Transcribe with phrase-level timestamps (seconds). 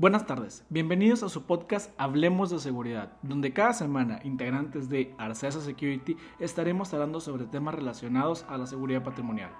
[0.00, 5.60] Buenas tardes, bienvenidos a su podcast Hablemos de Seguridad, donde cada semana integrantes de Arcesa
[5.60, 9.50] Security estaremos hablando sobre temas relacionados a la seguridad patrimonial.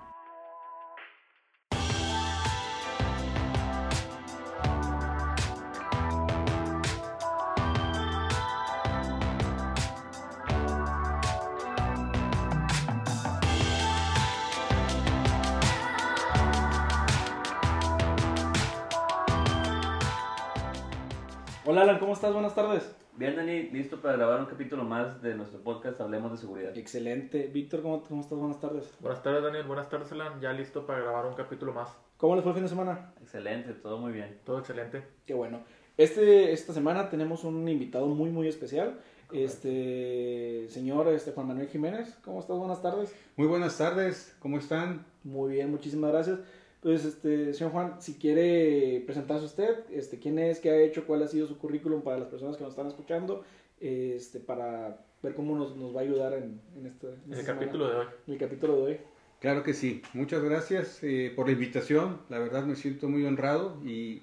[22.30, 22.34] Estás?
[22.34, 22.96] Buenas tardes.
[23.16, 26.76] Bien, Dani, listo para grabar un capítulo más de nuestro podcast Hablemos de Seguridad.
[26.76, 27.50] Excelente.
[27.52, 28.38] Víctor, ¿cómo, cómo estás?
[28.38, 28.92] Buenas tardes.
[29.00, 29.66] Buenas tardes, Daniel.
[29.66, 30.40] Buenas tardes, Alan.
[30.40, 31.88] Ya listo para grabar un capítulo más.
[32.16, 33.12] ¿Cómo les fue el fin de semana?
[33.20, 34.38] Excelente, todo muy bien.
[34.44, 35.02] Todo excelente.
[35.26, 35.60] Qué bueno.
[35.96, 39.00] Este, esta semana tenemos un invitado muy, muy especial.
[39.32, 42.56] Este señor este, Juan Manuel Jiménez, ¿cómo estás?
[42.56, 43.14] Buenas tardes.
[43.36, 45.04] Muy buenas tardes, ¿cómo están?
[45.22, 46.40] Muy bien, muchísimas gracias.
[46.82, 51.22] Pues, este, señor Juan, si quiere presentarse usted, este, quién es, qué ha hecho, cuál
[51.22, 53.44] ha sido su currículum para las personas que nos están escuchando,
[53.80, 57.44] este, para ver cómo nos, nos va a ayudar en, en este en El esta
[57.44, 58.06] semana, capítulo de hoy.
[58.26, 58.98] en el capítulo de hoy.
[59.40, 63.78] Claro que sí, muchas gracias eh, por la invitación, la verdad me siento muy honrado
[63.84, 64.22] y,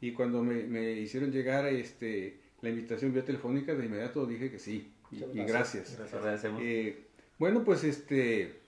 [0.00, 4.58] y cuando me, me hicieron llegar este, la invitación vía telefónica, de inmediato dije que
[4.58, 5.96] sí, y, gracias.
[5.96, 6.14] gracias.
[6.14, 6.60] Agradecemos.
[6.62, 7.04] Eh,
[7.38, 8.60] bueno, pues este,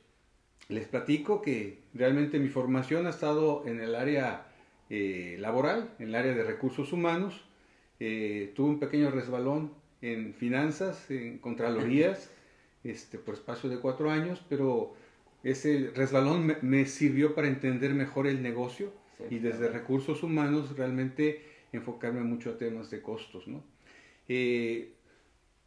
[0.71, 4.47] les platico que realmente mi formación ha estado en el área
[4.89, 7.45] eh, laboral, en el área de recursos humanos.
[7.99, 12.31] Eh, tuve un pequeño resbalón en finanzas, en contralorías,
[12.85, 14.95] este, por espacio de cuatro años, pero
[15.43, 18.93] ese resbalón me, me sirvió para entender mejor el negocio
[19.29, 19.75] Sí, y desde claro.
[19.75, 23.63] recursos humanos realmente enfocarme mucho a temas de costos, ¿no?
[24.29, 24.95] Eh,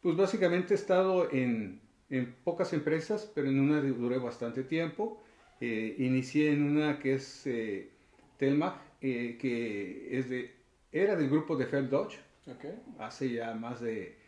[0.00, 5.22] pues básicamente he estado en, en pocas empresas, pero en una duré bastante tiempo.
[5.60, 7.90] Eh, inicié en una que es eh,
[8.38, 10.54] Telmag, eh, que es de,
[10.92, 12.74] era del grupo de Feld Dodge, Okay.
[12.98, 14.18] hace ya más de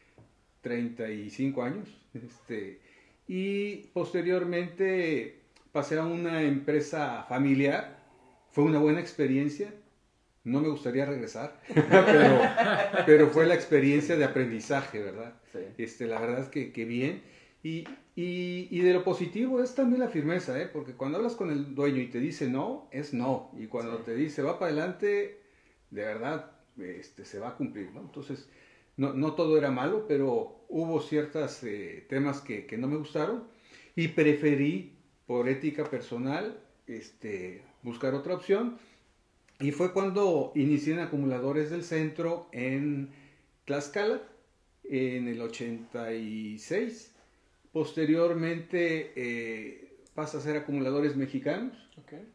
[0.63, 1.89] 35 años.
[2.15, 2.81] Este,
[3.29, 5.41] y posteriormente
[5.71, 7.99] pasé a una empresa familiar.
[8.50, 9.75] Fue una buena experiencia.
[10.45, 12.41] No me gustaría regresar, pero,
[13.05, 15.34] pero fue la experiencia de aprendizaje, ¿verdad?
[15.53, 15.59] Sí.
[15.77, 17.21] Este, la verdad es que, que bien.
[17.66, 17.84] Y,
[18.15, 20.69] y, y de lo positivo es también la firmeza, ¿eh?
[20.72, 23.50] porque cuando hablas con el dueño y te dice no, es no.
[23.59, 24.03] Y cuando Sí.
[24.04, 25.41] te dice va para adelante,
[25.91, 27.91] de verdad este, se va a cumplir.
[27.93, 28.03] ¿no?
[28.03, 28.49] Entonces,
[28.97, 31.60] no, no todo era malo, pero hubo ciertos
[32.09, 33.44] temas que, que no me gustaron
[33.97, 34.93] y preferí,
[35.26, 38.78] por ética personal, este, buscar otra opción.
[39.59, 43.10] Y fue cuando inicié en acumuladores del centro en
[43.65, 44.22] Tlaxcala,
[44.84, 47.16] en el 86.
[47.76, 51.76] Posteriormente eh, pasa a ser acumuladores mexicanos.
[52.04, 52.26] Okay.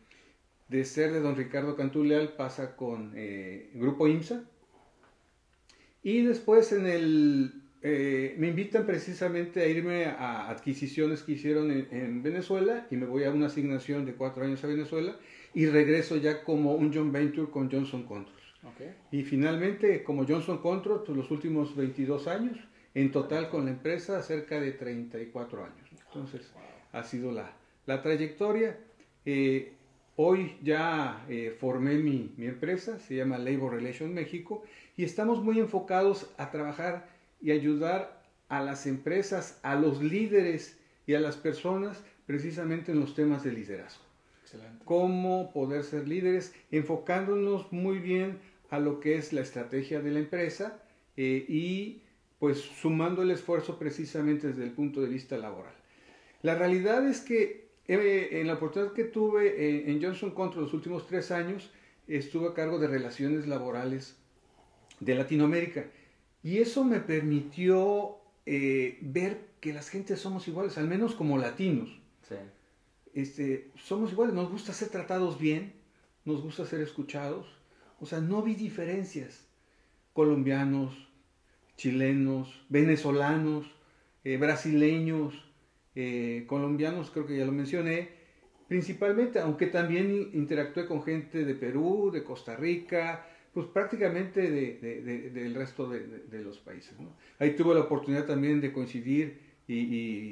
[0.67, 4.43] De ser de don Ricardo Cantuleal pasa con eh, Grupo IMSA.
[6.03, 7.53] Y después en el...
[7.81, 13.07] eh, me invitan precisamente a irme a adquisiciones que hicieron en, en Venezuela y me
[13.07, 15.17] voy a una asignación de cuatro años a Venezuela
[15.55, 18.45] y regreso ya como un John Venture con Johnson Controls.
[18.75, 18.93] Okay.
[19.11, 22.59] Y finalmente, como Johnson Controls, pues los últimos 22 años,
[22.93, 25.89] en total con la empresa cerca de 34 años.
[26.07, 26.51] Entonces,
[26.91, 27.51] ha sido la,
[27.85, 28.77] la trayectoria.
[29.25, 29.73] Eh,
[30.15, 34.63] hoy ya eh, formé mi, mi empresa, se llama Labor Relations México,
[34.97, 37.07] y estamos muy enfocados a trabajar
[37.41, 40.77] y ayudar a las empresas, a los líderes
[41.07, 44.03] y a las personas precisamente en los temas de liderazgo
[44.43, 44.83] Excelente.
[44.85, 50.19] cómo poder ser líderes, enfocándonos muy bien a lo que es la estrategia de la
[50.19, 50.81] empresa
[51.17, 52.03] eh, y
[52.41, 55.75] pues sumando el esfuerzo precisamente desde el punto de vista laboral.
[56.41, 60.73] La realidad es que eh, en la oportunidad que tuve eh, en Johnson Control los
[60.73, 61.69] últimos tres años,
[62.07, 64.17] estuve a cargo de relaciones laborales
[64.99, 65.85] de Latinoamérica
[66.41, 71.89] y eso me permitió eh, ver que las gentes somos iguales, al menos como latinos
[72.27, 72.37] Sí.
[73.13, 75.73] este, somos iguales, nos gusta ser tratados bien,
[76.25, 77.45] nos gusta ser escuchados,
[77.99, 79.45] o sea, no vi diferencias.
[80.13, 81.10] Colombianos,
[81.81, 83.65] chilenos, venezolanos,
[84.23, 85.29] eh, brasileños,
[85.95, 88.09] eh, colombianos, creo que ya lo mencioné,
[88.67, 95.01] principalmente, aunque también interactué con gente de Perú, de Costa Rica, pues prácticamente de- de-
[95.01, 96.99] de- del resto de, los países.
[96.99, 97.09] ¿no?
[97.39, 99.75] Ahí tuve la oportunidad también de coincidir y,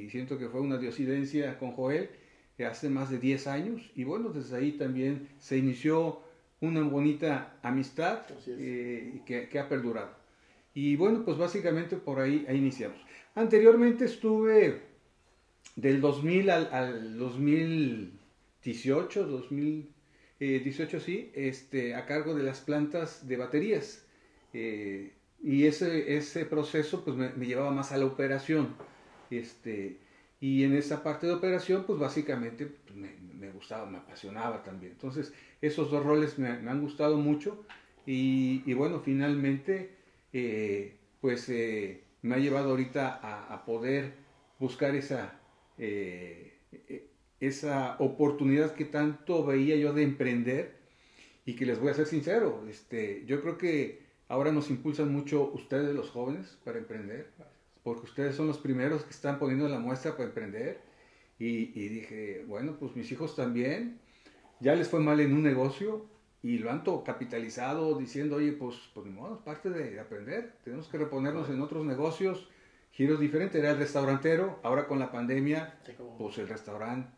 [0.06, 2.10] y siento que fue una diosidencia con Joel
[2.60, 6.22] eh, hace más de 10 años y bueno, desde ahí también se inició
[6.62, 8.20] una bonita amistad
[9.26, 10.19] que, que ha perdurado.
[10.82, 13.02] Y bueno, pues básicamente por ahí, ahí iniciamos.
[13.36, 14.80] Anteriormente estuve
[15.76, 24.06] del 2000 al, al 2018, 2018 sí, este, a cargo de las plantas de baterías.
[24.54, 25.12] eh,
[25.44, 28.74] y ese, ese proceso pues me, llevaba más a la operación.
[29.30, 29.98] Este,
[30.40, 34.94] y en esa parte de operación, pues básicamente pues, me, me gustaba, me apasionaba también.
[34.94, 37.66] Entonces, esos dos roles me, me han gustado mucho
[38.06, 39.99] y, y bueno, finalmente,
[40.34, 44.14] eh, pues eh, me ha llevado ahorita a, poder
[44.60, 45.40] buscar esa,
[45.78, 47.08] eh, eh,
[47.40, 50.78] esa oportunidad que tanto veía yo de emprender
[51.46, 55.52] y que les voy a ser sincero, este, yo creo que ahora nos impulsan mucho
[55.54, 57.32] ustedes los jóvenes para emprender,
[57.84, 60.82] porque ustedes son los primeros que están poniendo la muestra para emprender
[61.40, 64.00] y, y dije, bueno, pues mis hijos también,
[64.60, 66.06] ya les fue mal en un negocio
[66.42, 70.54] y lo han capitalizado diciendo, oye, pues, pues ni modo, es parte de, de aprender,
[70.64, 72.48] tenemos que reponernos en otros negocios,
[72.92, 75.80] giros diferentes, era el restaurantero, ahora con la pandemia,
[76.18, 77.10] pues el restaurante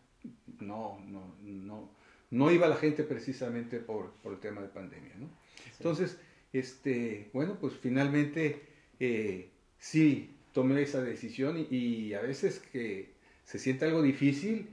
[0.59, 1.89] no, no, no,
[2.31, 5.29] no iba la gente precisamente por, por el tema de pandemia, ¿no?
[5.77, 6.19] Entonces,
[6.53, 8.62] este, bueno, pues finalmente
[9.00, 13.13] eh, sí tomé esa decisión y, y a veces que
[13.44, 14.69] se siente algo difícil,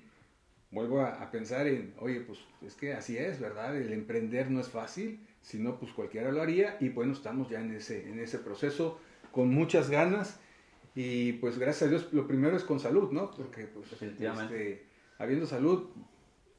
[0.71, 3.77] vuelvo a, a pensar en, oye, pues es que así es, ¿verdad?
[3.77, 7.61] El emprender no es fácil, si no, pues cualquiera lo haría y bueno, estamos ya
[7.61, 8.99] en ese, en ese proceso
[9.33, 10.41] con muchas ganas
[10.95, 13.31] y pues gracias a Dios, lo primero es con salud, ¿no?
[13.31, 14.87] Porque pues este,
[15.19, 15.91] habiendo salud,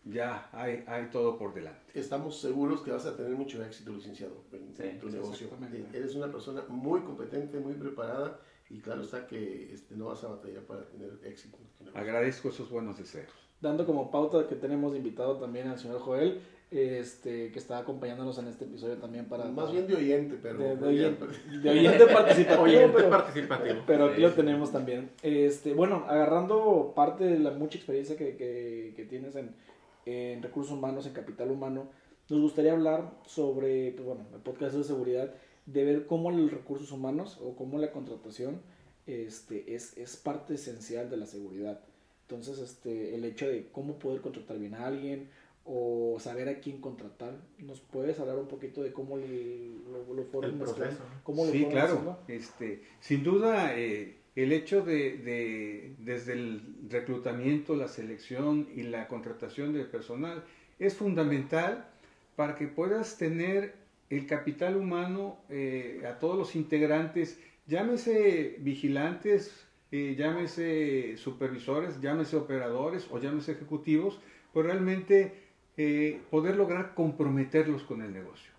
[0.05, 1.99] ya hay, hay todo por delante.
[1.99, 5.49] Estamos seguros que vas a tener mucho éxito, licenciado, en, Sí, en tu sí, negocio.
[5.73, 8.39] Eh, Eres una persona muy competente, muy preparada
[8.69, 11.57] y claro está que este, no vas a batallar para tener éxito.
[11.93, 13.48] Agradezco esos buenos deseos.
[13.61, 16.41] Dando como pauta que tenemos invitado también al señor Joel,
[16.71, 19.45] este, que está acompañándonos en este episodio también para...
[19.45, 20.75] Más bien de oyente, pero...
[20.75, 21.25] de, oyente,
[21.63, 23.75] de oyente participativo, Oyente pero, participativo.
[23.87, 25.09] pero aquí Sí, lo tenemos también.
[25.23, 29.55] Este, bueno, agarrando parte de la mucha experiencia que, que, que tienes en,
[30.05, 31.87] en recursos humanos, en capital humano,
[32.29, 35.33] nos gustaría hablar sobre, pues bueno, el podcast de seguridad,
[35.65, 38.61] de ver cómo los recursos humanos o cómo la contratación
[39.07, 41.81] este, es, es parte esencial de la seguridad.
[42.29, 45.29] Entonces, este, el hecho de cómo poder contratar bien a alguien
[45.65, 50.23] o saber a quién contratar, ¿nos puedes hablar un poquito de cómo le- lo, lo
[50.25, 50.99] fueron El proceso.
[50.99, 51.23] ¿no?
[51.23, 51.93] ¿Cómo lo Sí, fueron claro.
[51.93, 52.19] haciendo?
[52.27, 59.07] Este, sin duda, eh, el hecho de, de- desde el reclutamiento, la selección y la
[59.07, 60.43] contratación de personal
[60.77, 61.87] es fundamental
[62.35, 63.73] para que puedas tener
[64.11, 73.07] el capital humano eh, a todos los integrantes, llámese vigilantes, eh, llámese supervisores, llámese operadores
[73.11, 74.19] o llámese ejecutivos,
[74.53, 75.33] pues realmente
[75.77, 78.51] eh, poder lograr comprometerlos con el negocio.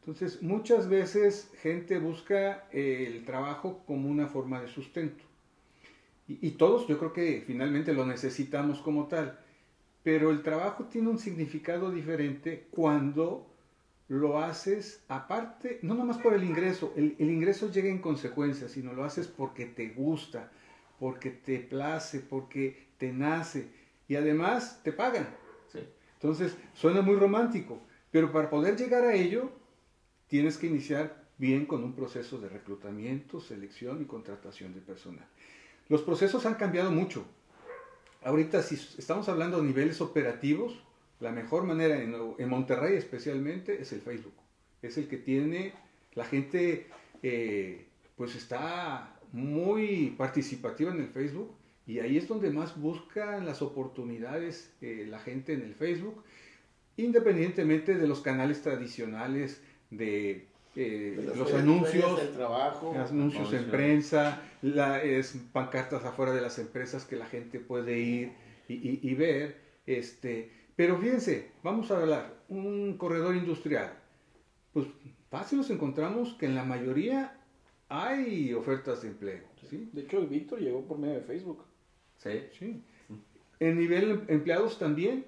[0.00, 5.24] Entonces, muchas veces gente busca eh, el trabajo como una forma de sustento.
[6.28, 9.38] Y, y todos yo creo que finalmente lo necesitamos como tal.
[10.02, 13.46] Pero el trabajo tiene un significado diferente cuando
[14.08, 18.92] lo haces aparte, no nomás por el ingreso, el, el ingreso llega en consecuencia, sino
[18.92, 20.52] lo haces porque te gusta,
[20.98, 23.68] porque te place, porque te nace
[24.08, 25.28] y además te pagan.
[25.72, 25.80] Sí.
[26.14, 29.50] Entonces, suena muy romántico, pero para poder llegar a ello,
[30.28, 35.26] tienes que iniciar bien con un proceso de reclutamiento, selección y contratación de personal.
[35.88, 37.26] Los procesos han cambiado mucho.
[38.24, 40.82] Ahorita, si estamos hablando de niveles operativos,
[41.20, 44.34] la mejor manera en, en Monterrey especialmente es el Facebook.
[44.82, 45.74] Es el que tiene,
[46.14, 46.88] la gente
[47.22, 51.54] eh, pues está muy participativa en el Facebook
[51.86, 56.24] y ahí es donde más buscan las oportunidades eh, la gente en el Facebook,
[56.96, 62.92] independientemente de los canales tradicionales de, eh, los ferias- anuncios, del trabajo.
[62.98, 68.32] anuncios en prensa, la, es, pancartas afuera de las empresas que la gente puede ir
[68.68, 69.56] y, y- y ver.
[69.86, 73.92] Este, pero fíjense, vamos a hablar, un corredor industrial.
[74.72, 74.86] Pues
[75.30, 77.35] fácil nos encontramos que en la mayoría
[77.88, 79.44] hay ofertas de empleo.
[79.68, 79.88] ¿sí?
[79.92, 81.64] De hecho, Víctor llegó por medio de Facebook.
[82.18, 82.30] Sí.
[82.58, 82.82] Sí.
[83.60, 85.24] En nivel em- empleados también.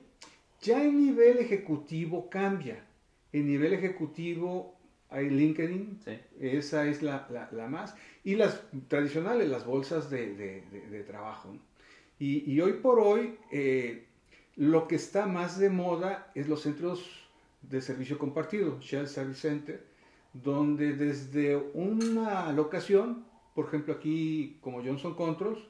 [0.61, 2.85] Ya en nivel ejecutivo cambia.
[3.33, 4.77] En nivel ejecutivo
[5.11, 6.19] hay LinkedIn, Sí.
[6.41, 7.95] esa es la, la- la más.
[8.25, 11.53] Y las tradicionales, las bolsas de, de- de- de trabajo.
[11.53, 11.61] ¿no?
[12.19, 14.05] Y, y hoy por hoy, eh,
[14.57, 17.25] lo que está más de moda es los centros
[17.62, 19.85] de servicio compartido, Shell Service Center,
[20.32, 25.61] donde desde una locación, por ejemplo aquí como Johnson Controls,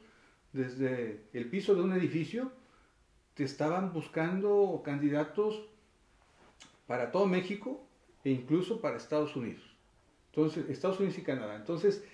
[0.53, 2.53] desde el piso de un edificio,
[3.35, 5.69] te estaban buscando candidatos
[6.87, 7.87] para todo México
[8.25, 9.63] e incluso para Estados Unidos.
[10.31, 11.57] Entonces, Estados Unidos y Canadá.
[11.57, 12.05] Entonces,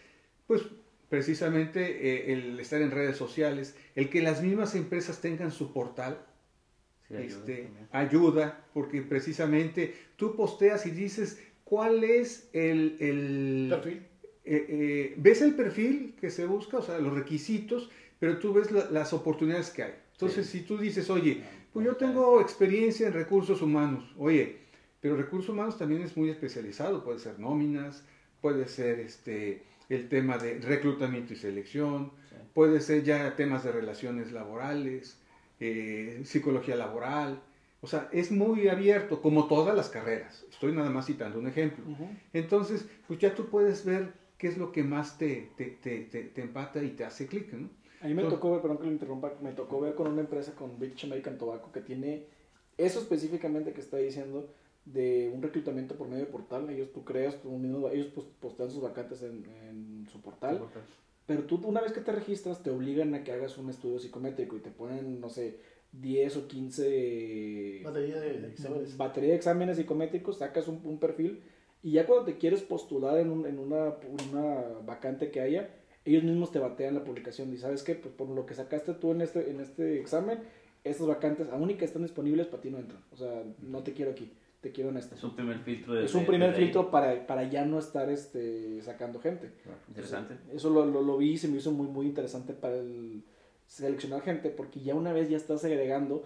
[0.47, 0.63] pues
[1.09, 6.19] precisamente eh, el estar en redes sociales, el que las mismas empresas tengan su portal,
[7.09, 14.03] Sí, ayuda este, ayuda, porque precisamente tú posteas y dices, cuál es el, el Perfil.
[14.45, 18.71] eh, eh, ves el perfil que se busca, o sea, los requisitos, pero tú ves
[18.71, 19.95] la- las oportunidades que hay.
[20.13, 21.43] Entonces, si tú dices, oye,
[21.73, 24.57] pues yo tengo experiencia en recursos humanos, oye,
[25.01, 28.05] pero recursos humanos también es muy especializado, puede ser nóminas,
[28.41, 32.37] puede ser este el tema de reclutamiento y selección, Sí.
[32.55, 35.19] puede ser ya temas de relaciones laborales,
[35.61, 37.43] eh, psicología laboral,
[37.85, 40.45] o sea, es muy abierto, como todas las carreras.
[40.51, 41.85] Estoy nada más citando un ejemplo.
[42.33, 46.25] Entonces, pues ya tú puedes ver qué es lo que más te, te, te, te-
[46.25, 47.69] te empata y te hace clic, ¿no?
[48.01, 50.21] A mí me Entonces- tocó ver, perdón que lo interrumpa, me tocó ver con una
[50.23, 52.27] empresa con British American Tobacco que tiene
[52.77, 54.51] eso específicamente que está diciendo
[54.85, 56.69] de un reclutamiento por medio de portal.
[56.69, 60.61] Ellos tú creas, tú mismo, ellos pos- postean sus vacantes en, en su portal.
[61.27, 64.57] Pero tú una vez que te registras te obligan a que hagas un estudio psicométrico
[64.57, 65.59] y te ponen, no sé,
[66.01, 68.97] 10 o 15 Batería de, de exámenes.
[68.97, 71.43] batería de exámenes psicométricos, sacas un, un perfil
[71.83, 73.95] y ya cuando te quieres postular en, un- en una,
[74.33, 75.71] una vacante que haya,
[76.05, 79.13] ellos mismos te batean la publicación y sabes que pues por lo que sacaste tú
[79.13, 80.41] en este, en este examen,
[80.83, 83.01] estas vacantes, aún y que están disponibles, para ti no entran.
[83.13, 85.15] O sea, no te quiero aquí, te quiero en este.
[85.15, 85.95] Es un primer filtro.
[85.95, 86.57] de- Es un de- primer ahí.
[86.63, 89.51] filtro para, para ya no estar este, sacando gente.
[89.89, 90.35] Interesante.
[90.53, 93.23] Eso lo, lo, lo vi y se me hizo muy, muy interesante para el
[93.67, 96.25] seleccionar gente, porque ya una vez ya estás agregando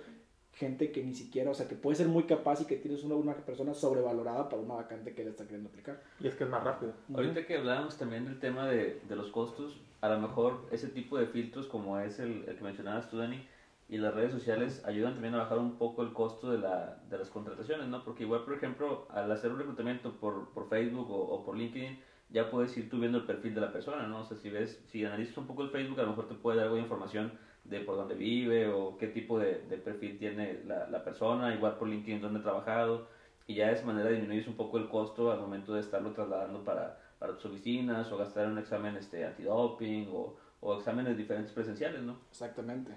[0.52, 3.14] gente que ni siquiera, o sea, que puede ser muy capaz y que tienes una,
[3.14, 6.02] una persona sobrevalorada para una vacante que le está queriendo aplicar.
[6.18, 6.94] Y es que es más rápido.
[7.14, 11.16] Ahorita que hablábamos también del tema de, de los costos, a lo mejor ese tipo
[11.16, 13.46] de filtros como es el, el que mencionabas tú, Dani,
[13.88, 17.18] y las redes sociales ayudan también a bajar un poco el costo de, la, de
[17.18, 18.04] las contrataciones, ¿no?
[18.04, 21.98] Porque igual, por ejemplo, al hacer un reclutamiento por, por Facebook o, o por LinkedIn,
[22.30, 24.20] ya puedes ir tú viendo el perfil de la persona, ¿no?
[24.20, 26.58] O sea, si ves, si analizas un poco el Facebook, a lo mejor te puede
[26.58, 27.32] dar algo de información
[27.64, 31.76] de por dónde vive o qué tipo de, de perfil tiene la, la persona, igual
[31.76, 33.08] por LinkedIn dónde ha trabajado,
[33.46, 36.64] y ya de esa manera disminuyes un poco el costo al momento de estarlo trasladando
[36.64, 41.52] para, para tus oficinas o gastar en un examen este, antidoping o, o exámenes diferentes
[41.52, 42.18] presenciales, ¿no?
[42.30, 42.92] Exactamente.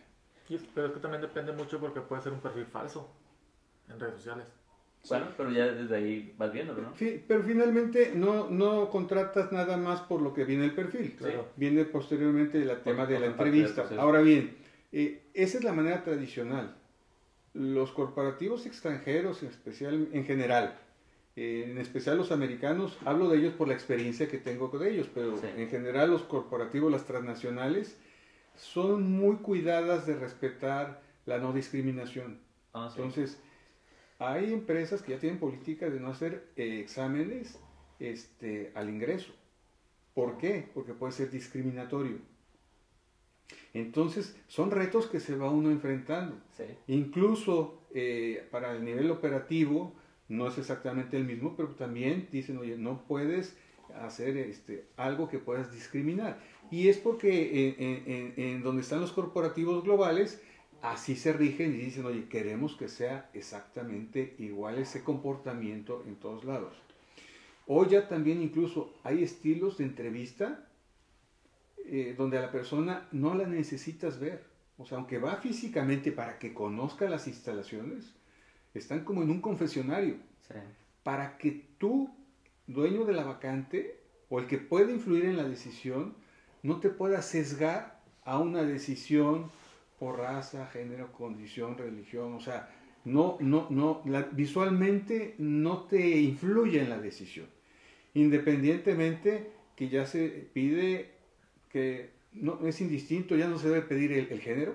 [0.76, 3.10] Pero es que también depende mucho porque puede ser un perfil falso
[3.88, 4.48] en redes sociales.
[5.10, 6.94] Bueno, pero ya desde ahí vas viéndolo, ¿no?
[6.94, 11.16] Fi- pero finalmente no, no contratas nada más por lo que viene el perfil.
[11.18, 11.48] Claro.
[11.56, 13.90] Viene posteriormente el tema de la entrevista.
[13.98, 14.56] Ahora bien,
[14.92, 16.76] eh, esa es la manera tradicional.
[17.54, 20.78] Los corporativos extranjeros, en, especial, en general,
[21.36, 25.10] eh, en especial los americanos, hablo de ellos por la experiencia que tengo con ellos,
[25.14, 25.48] pero Sí.
[25.58, 27.98] en general los corporativos, las transnacionales,
[28.56, 32.40] son muy cuidadas de respetar la no discriminación.
[32.74, 33.02] Ah, sí.
[33.02, 33.42] Entonces,
[34.22, 37.60] hay empresas que ya tienen políticas de no hacer eh, exámenes
[38.00, 39.34] este, al ingreso.
[40.14, 40.70] ¿Por qué?
[40.74, 42.18] Porque puede ser discriminatorio.
[43.74, 46.36] Entonces, son retos que se va uno enfrentando.
[46.56, 46.64] Sí.
[46.88, 49.94] Incluso eh, para el nivel operativo
[50.28, 53.58] no es exactamente el mismo, pero también dicen, oye, no puedes
[54.02, 56.40] hacer este, algo que puedas discriminar.
[56.70, 60.42] Y es porque en, en- en- en donde están los corporativos globales,
[60.82, 66.44] así se rigen y dicen, oye, queremos que sea exactamente igual ese comportamiento en todos
[66.44, 66.76] lados.
[67.68, 70.68] Hoy ya también incluso hay estilos de entrevista
[71.86, 74.44] eh, donde a la persona no la necesitas ver.
[74.78, 78.14] O sea, aunque va físicamente para que conozca las instalaciones,
[78.74, 80.16] están como en un confesionario.
[80.48, 80.56] Sí.
[81.04, 82.10] Para que tú,
[82.68, 86.16] dueño de la vacante, o el que puede influir en la decisión,
[86.64, 89.52] no te pueda sesgar a una decisión
[90.02, 92.34] por raza, género, condición, religión.
[92.34, 92.68] O sea,
[93.06, 97.46] no, no, no, la- visualmente no te influye en la decisión.
[98.16, 101.12] Independientemente que ya se pide
[101.70, 104.74] que no, es indistinto, ya no se debe pedir el, el género,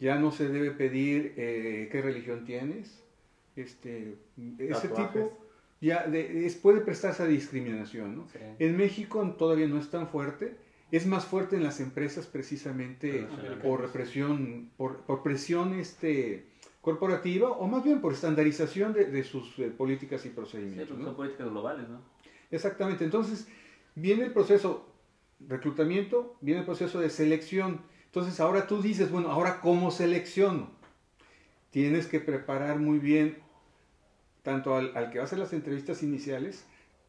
[0.00, 3.00] ya no se debe pedir eh, qué religión tienes,
[3.54, 4.16] este,
[4.58, 5.38] ese tipo
[5.80, 8.16] ya de- es- puede prestarse a discriminación.
[8.16, 8.26] ¿no?
[8.28, 8.38] Sí.
[8.58, 10.56] En México todavía no es tan fuerte,
[10.96, 13.26] es más fuerte en las empresas precisamente
[13.62, 16.46] por represión, por, por presión este,
[16.80, 20.88] corporativa o más bien por estandarización de, de sus eh, políticas y Sí, procedimientos.
[20.88, 21.08] porque ¿no?
[21.08, 22.00] son políticas globales, ¿no?
[22.50, 23.48] Exactamente, entonces
[23.94, 24.86] viene el proceso
[25.48, 27.80] reclutamiento, viene el proceso de selección.
[28.06, 30.70] Entonces ahora tú dices, bueno, ahora cómo selecciono.
[31.70, 33.38] Tienes que preparar muy bien
[34.42, 36.64] tanto al, al que va a hacer las entrevistas iniciales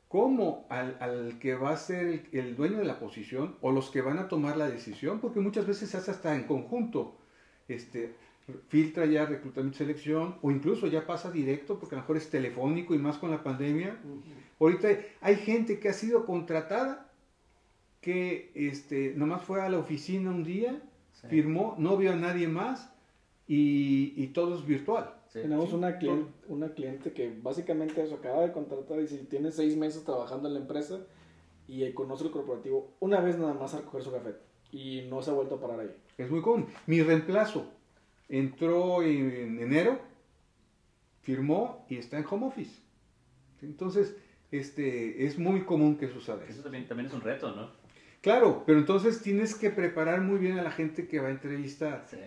[0.08, 3.90] como al, al que va a ser el, el dueño de la posición o los
[3.90, 7.18] que van a tomar la decisión, porque muchas veces se hace hasta en conjunto.
[7.68, 8.14] Este,
[8.68, 12.30] filtra ya reclutamiento y selección o incluso ya pasa directo porque a lo mejor es
[12.30, 13.98] telefónico y más con la pandemia.
[14.60, 14.88] Ahorita
[15.22, 17.10] hay gente que ha sido contratada
[18.02, 20.82] que este, nomás fue a la oficina un día,
[21.14, 21.28] Sí.
[21.30, 22.94] firmó, no vio a nadie más
[23.48, 25.16] y, y todo es virtual.
[25.36, 25.42] Sí.
[25.42, 29.52] Tenemos Sí, una, cliente, una cliente que básicamente eso acaba de contratar y si tiene
[29.52, 31.00] seis meses trabajando en la empresa
[31.68, 34.36] y conoce el corporativo una vez nada más a recoger su café
[34.72, 35.96] y no se ha vuelto a parar ahí.
[36.18, 36.68] Es muy común.
[36.88, 37.70] Mi reemplazo
[38.30, 40.00] entró en enero,
[41.22, 42.80] firmó y está en home office.
[43.62, 44.16] Entonces,
[44.52, 46.64] este, es muy común que suceda Eso eso.
[46.64, 47.72] también, también es un reto, ¿no?
[48.22, 52.06] Claro, pero entonces tienes que preparar muy bien a la gente que va a entrevistar.
[52.10, 52.18] Sí.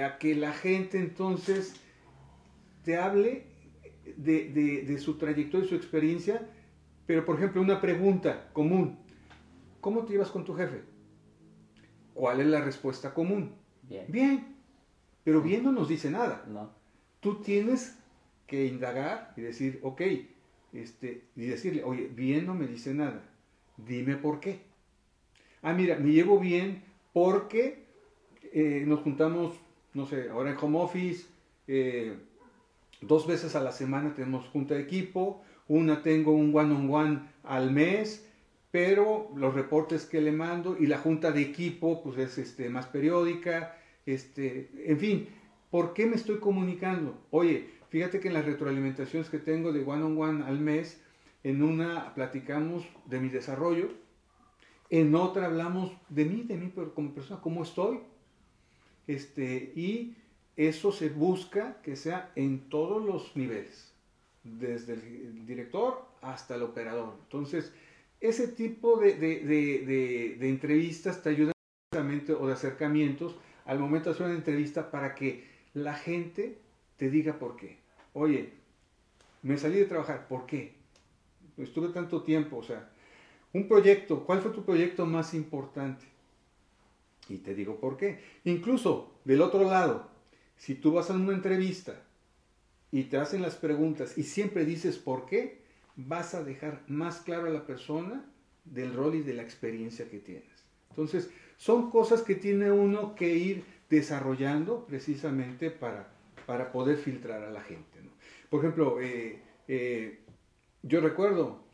[0.00, 1.80] A que la gente entonces
[2.84, 3.46] te hable
[4.16, 6.48] de, de- de su trayectoria y su experiencia.
[7.06, 8.98] Pero, por ejemplo, una pregunta común.
[9.80, 10.82] ¿Cómo te llevas con tu jefe?
[12.14, 13.52] ¿Cuál es la respuesta común?
[13.82, 14.06] Bien.
[14.08, 14.56] Bien,
[15.24, 16.44] pero bien no nos dice nada.
[16.48, 16.70] No.
[17.20, 17.98] Tú tienes
[18.46, 20.00] que indagar y decir, ok,
[20.72, 23.22] este, y decirle, oye, bien no me dice nada,
[23.76, 24.60] dime por qué.
[25.62, 27.84] Ah, mira, me llevo bien porque
[28.52, 29.54] eh, nos juntamos,
[29.94, 31.26] no sé, ahora en home office,
[31.66, 32.16] eh,
[33.06, 38.26] dos veces a la semana tenemos junta de equipo, una tengo un one-on-one al mes,
[38.70, 42.86] pero los reportes que le mando y la junta de equipo pues es este, más
[42.86, 45.28] periódica, este, en fin,
[45.70, 47.18] ¿por qué me estoy comunicando?
[47.30, 51.00] Oye, fíjate que en las retroalimentaciones que tengo de one-on-one al mes,
[51.42, 53.90] en una platicamos de mi desarrollo,
[54.90, 58.00] en otra hablamos de mí, de mí como persona, cómo estoy,
[59.06, 60.16] este, y
[60.56, 63.92] eso se busca que sea en todos los niveles,
[64.44, 67.14] desde el director hasta el operador.
[67.24, 67.72] Entonces,
[68.20, 71.52] ese tipo de, de- de- entrevistas te ayudan
[71.90, 75.44] precisamente, o de acercamientos al momento de hacer una entrevista para que
[75.74, 76.58] la gente
[76.96, 77.78] te diga por qué.
[78.12, 78.52] Oye,
[79.42, 80.74] me salí de trabajar, ¿por qué?
[81.58, 82.90] Estuve tanto tiempo, o sea,
[83.52, 86.04] un proyecto, ¿cuál fue tu proyecto más importante?
[87.28, 88.20] Y te digo por qué.
[88.44, 90.08] Incluso del otro lado,
[90.56, 91.94] si tú vas a una entrevista
[92.90, 95.62] y te hacen las preguntas y siempre dices por qué,
[95.96, 98.24] vas a dejar más claro a la persona
[98.64, 100.64] del rol y de la experiencia que tienes.
[100.90, 106.08] Entonces, son cosas que tiene uno que ir desarrollando precisamente para,
[106.46, 107.98] para poder filtrar a la gente.
[108.50, 110.20] Por ejemplo, eh, eh,
[110.82, 111.64] yo recuerdo,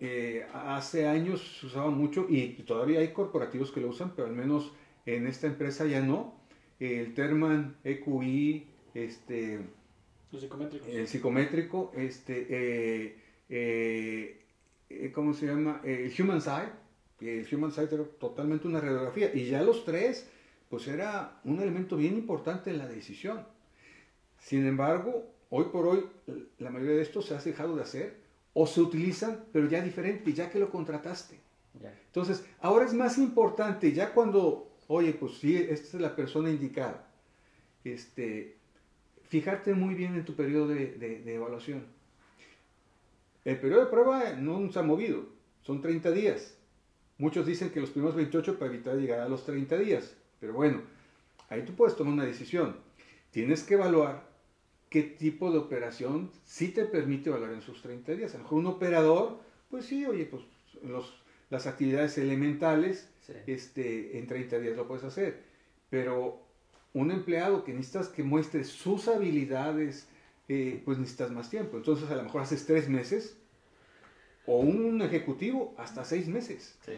[0.00, 4.28] eh, hace años se usaba mucho, y, y todavía hay corporativos que lo usan, pero
[4.28, 4.72] al menos
[5.06, 6.34] en esta empresa ya no,
[6.80, 9.60] el Terman EQI, este,
[10.30, 10.88] Los psicométricos.
[10.88, 14.40] el psicométrico, este, eh, eh,
[14.90, 15.80] eh, ¿cómo se llama?
[15.84, 16.84] El Human Side.
[17.20, 19.34] El Human Side era totalmente una radiografía.
[19.34, 20.28] Y ya los tres,
[20.68, 23.46] pues era un elemento bien importante en la decisión.
[24.38, 26.04] Sin embargo, hoy por hoy,
[26.58, 30.32] la mayoría de estos se ha dejado de hacer o se utilizan, pero ya diferente,
[30.32, 31.38] ya que lo contrataste.
[32.06, 37.06] Entonces, ahora es más importante, ya cuando, oye, pues sí, esta es la persona indicada,
[37.84, 38.56] este,
[39.28, 41.84] fijarte muy bien en tu periodo de, de- de evaluación.
[43.44, 45.26] El periodo de prueba no se ha movido,
[45.62, 46.56] son 30 días.
[47.18, 50.82] Muchos dicen que los primeros 28 para evitar llegar a los 30 días, pero bueno,
[51.48, 52.76] ahí tú puedes tomar una decisión.
[53.30, 54.26] Tienes que evaluar
[54.88, 58.34] qué tipo de operación sí te permite evaluar en sus 30 días.
[58.34, 60.42] A lo mejor un operador, pues sí, oye, pues
[60.82, 61.14] los,
[61.50, 63.32] las actividades elementales, Sí.
[63.46, 65.42] este, en 30 días lo puedes hacer.
[65.90, 66.42] Pero
[66.92, 70.08] un empleado que necesitas que muestre sus habilidades,
[70.48, 71.76] eh, pues necesitas más tiempo.
[71.76, 73.36] Entonces a lo mejor haces tres meses
[74.46, 76.78] o un ejecutivo hasta seis meses.
[76.84, 76.92] Sí.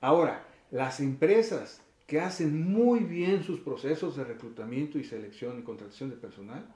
[0.00, 6.10] Ahora, las empresas que hacen muy bien sus procesos de reclutamiento y selección y contratación
[6.10, 6.66] de personal,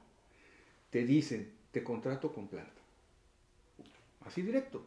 [0.91, 2.81] te dicen, te contrato con planta.
[4.25, 4.87] Así directo.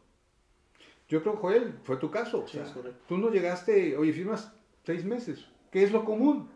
[1.08, 2.44] Yo creo, Joel, fue tu caso.
[2.44, 2.66] o sea,
[3.08, 4.52] tú no llegaste, oye, firmas
[4.86, 5.46] seis meses.
[5.72, 6.50] ¿Qué es lo común?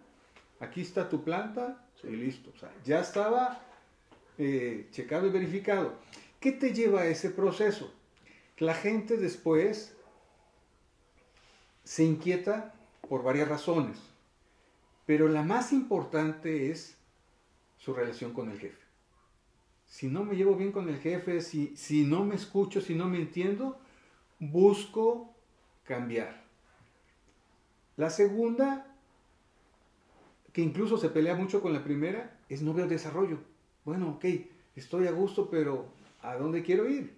[0.59, 2.51] Aquí está tu planta y listo.
[2.55, 3.63] O sea, ya estaba
[4.37, 5.95] eh, checado y verificado.
[6.39, 7.93] ¿Qué te lleva a ese proceso?
[8.57, 9.95] La gente después
[11.83, 12.73] se inquieta
[13.07, 13.97] por varias razones,
[15.05, 16.97] pero la más importante es
[17.77, 18.81] su relación con el jefe.
[19.87, 23.09] Si no me llevo bien con el jefe, si, si no me escucho, si no
[23.09, 23.79] me entiendo,
[24.41, 25.33] busco
[25.83, 26.41] cambiar.
[27.95, 28.87] La segunda,
[30.51, 33.37] que incluso se pelea mucho con la primera, es no veo desarrollo.
[33.85, 34.25] Bueno, ok,
[34.75, 35.85] estoy a gusto, pero
[36.21, 37.15] ¿a dónde quiero ir?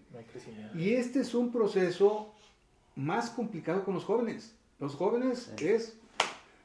[0.75, 2.33] Y este es un proceso
[2.95, 4.53] más complicado con los jóvenes.
[4.79, 5.67] Los jóvenes Sí.
[5.67, 5.97] es,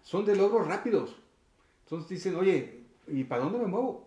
[0.03, 1.17] son de logros rápidos.
[1.85, 4.07] Entonces dicen, oye, ¿y para dónde me muevo?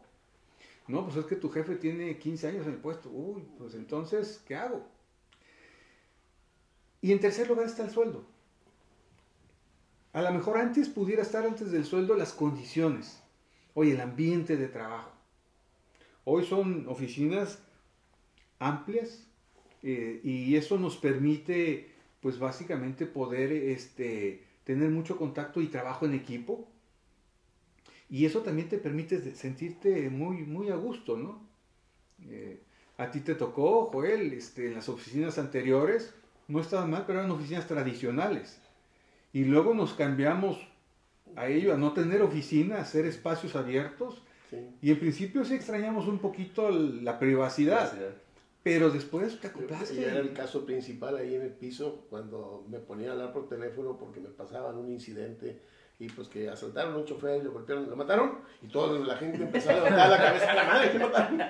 [0.87, 3.09] No, pues es que tu jefe tiene 15 años en el puesto.
[3.09, 4.85] Uy, pues entonces, ¿qué hago?
[7.01, 8.25] Y en tercer lugar está el sueldo.
[10.13, 13.21] A lo mejor antes pudiera estar antes del sueldo las condiciones.
[13.73, 15.11] Oye, el ambiente de trabajo.
[16.25, 17.59] Hoy son oficinas
[18.59, 19.25] amplias
[19.81, 26.13] eh, y eso nos permite, pues básicamente poder este, tener mucho contacto y trabajo en
[26.13, 26.67] equipo.
[28.09, 31.47] Y eso también te permite sentirte muy, muy a gusto, ¿no?
[32.27, 32.61] Eh,
[32.97, 36.13] a ti te tocó, Joel, este, en las oficinas anteriores,
[36.47, 38.59] no estaban mal, pero eran oficinas tradicionales.
[39.33, 40.57] Y luego nos cambiamos
[41.35, 44.21] a ello, a no tener oficina, a hacer espacios abiertos.
[44.49, 44.57] Sí.
[44.81, 47.93] Y en principio sí extrañamos un poquito la privacidad,
[48.63, 50.03] pero después te acoplaste.
[50.03, 53.97] Era el caso principal ahí en el piso cuando me ponía a hablar por teléfono
[53.97, 55.61] porque me pasaban un incidente
[56.01, 59.43] y pues que asaltaron a un chofer, lo golpearon, lo mataron y toda la gente
[59.43, 61.41] empezó a levantar la cabeza, la madre que mataron.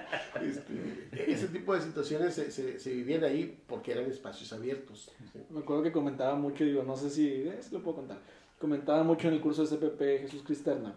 [0.41, 5.09] Este, ese tipo de situaciones se, se, se vivían ahí porque eran espacios abiertos.
[5.31, 5.39] ¿sí?
[5.49, 8.19] Me acuerdo que comentaba mucho, digo, no sé si, eh, si lo puedo contar.
[8.59, 10.95] Comentaba mucho en el curso de CPP Jesús Cristerna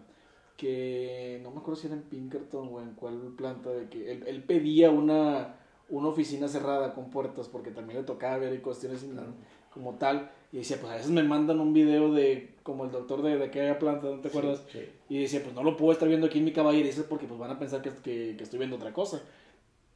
[0.57, 4.23] que no me acuerdo si era en Pinkerton o en cuál planta, de que él,
[4.27, 5.55] él pedía una,
[5.89, 9.33] una oficina cerrada con puertas porque también le tocaba ver cuestiones Claro.
[9.75, 10.31] Como tal.
[10.51, 13.45] Y decía, pues a veces me mandan un video de como el doctor de, de
[13.45, 14.63] aquella planta, ¿no te acuerdas?
[14.71, 14.89] Sí, sí.
[15.09, 17.51] Y decía, pues no lo puedo estar viendo aquí en mi caballeriza porque pues van
[17.51, 19.21] a pensar que, que, que estoy viendo otra cosa.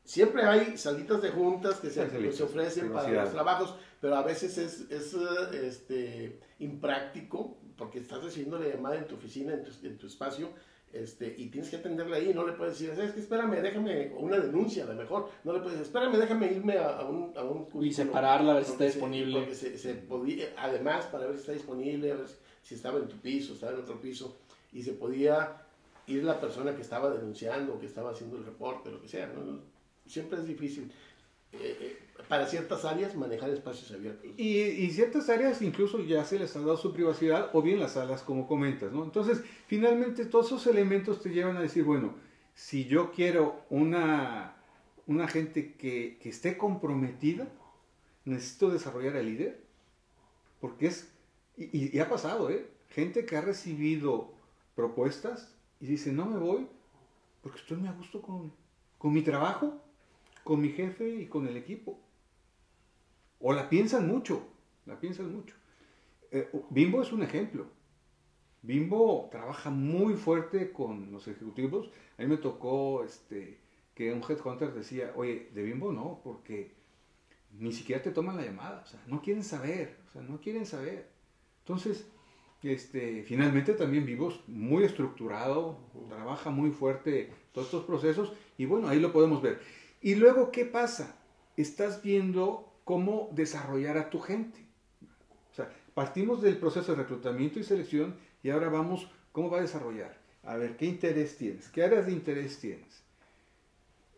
[0.04, 4.24] Siempre hay salitas de juntas que se, que se ofrecen para los trabajos, pero a
[4.24, 5.16] veces es, es
[5.54, 10.50] este, impráctico porque estás recibiendo la llamada en tu oficina, en tu, en tu espacio,
[10.94, 12.34] este, y tienes que atenderla ahí.
[12.34, 13.20] No le puedes decir, ¿sabes qué?
[13.20, 15.30] Espérame, déjame, o una denuncia a lo mejor.
[15.44, 17.92] No le puedes decir, espérame, déjame irme a, a un, a un Y cubículo".
[17.92, 19.40] separarla, a ver si está se- disponible.
[19.40, 23.00] porque se, se podía, además, para ver si está disponible, a ver si- si estaba
[23.00, 24.38] en tu piso, estaba en otro piso,
[24.74, 25.62] y se podía
[26.08, 29.28] ir la persona que estaba denunciando, que estaba haciendo el reporte, lo que sea.
[29.28, 29.60] ¿no?
[30.08, 30.92] Siempre es difícil
[31.54, 34.32] eh, eh, para ciertas áreas manejar espacios abiertos.
[34.38, 38.22] Y, ciertas áreas incluso ya se les ha dado su privacidad o bien las salas
[38.22, 39.04] como comentas, ¿no?
[39.04, 42.16] Entonces, finalmente todos esos elementos te llevan a decir, bueno,
[42.54, 44.56] si yo quiero una,
[45.08, 47.48] una gente que, que esté comprometida,
[48.26, 49.64] necesito desarrollar al líder,
[50.60, 51.12] porque es,
[51.58, 52.70] y ha pasado, ¿eh?
[52.90, 54.34] Gente que ha recibido
[54.76, 56.68] propuestas y dice, no me voy
[57.42, 58.52] porque estoy muy a gusto con,
[58.98, 59.82] con mi trabajo,
[60.44, 62.00] con mi jefe y con el equipo.
[63.40, 64.46] O la piensan mucho,
[64.86, 65.56] la piensan mucho.
[66.32, 67.68] Eh, Bimbo es un ejemplo.
[68.62, 71.90] Bimbo trabaja muy fuerte con los ejecutivos.
[72.18, 73.60] A mí me tocó este,
[73.96, 76.74] que un headhunter decía, oye, de Bimbo no, porque
[77.58, 80.66] ni siquiera te toman la llamada, o sea, no quieren saber, o sea, no quieren
[80.66, 81.10] saber.
[81.60, 82.08] Entonces,
[82.62, 88.90] este, finalmente también Bimbo es muy estructurado, trabaja muy fuerte todos estos procesos y bueno,
[88.90, 89.62] ahí lo podemos ver.
[90.02, 91.18] Y luego, ¿qué pasa?
[91.58, 94.66] Estás viendo cómo desarrollar a tu gente.
[95.52, 99.62] O sea, partimos del proceso de reclutamiento y selección y ahora vamos, ¿cómo va a
[99.62, 100.18] desarrollar?
[100.42, 101.70] A ver, ¿qué interés tienes?
[101.70, 103.04] ¿Qué áreas de interés tienes?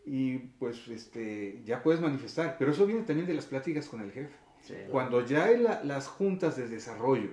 [0.06, 4.10] Y pues este, ya puedes manifestar, pero eso viene también de las pláticas con el
[4.10, 4.32] jefe.
[4.62, 4.72] Sí.
[4.90, 7.28] Cuando ya hay la- las juntas de desarrollo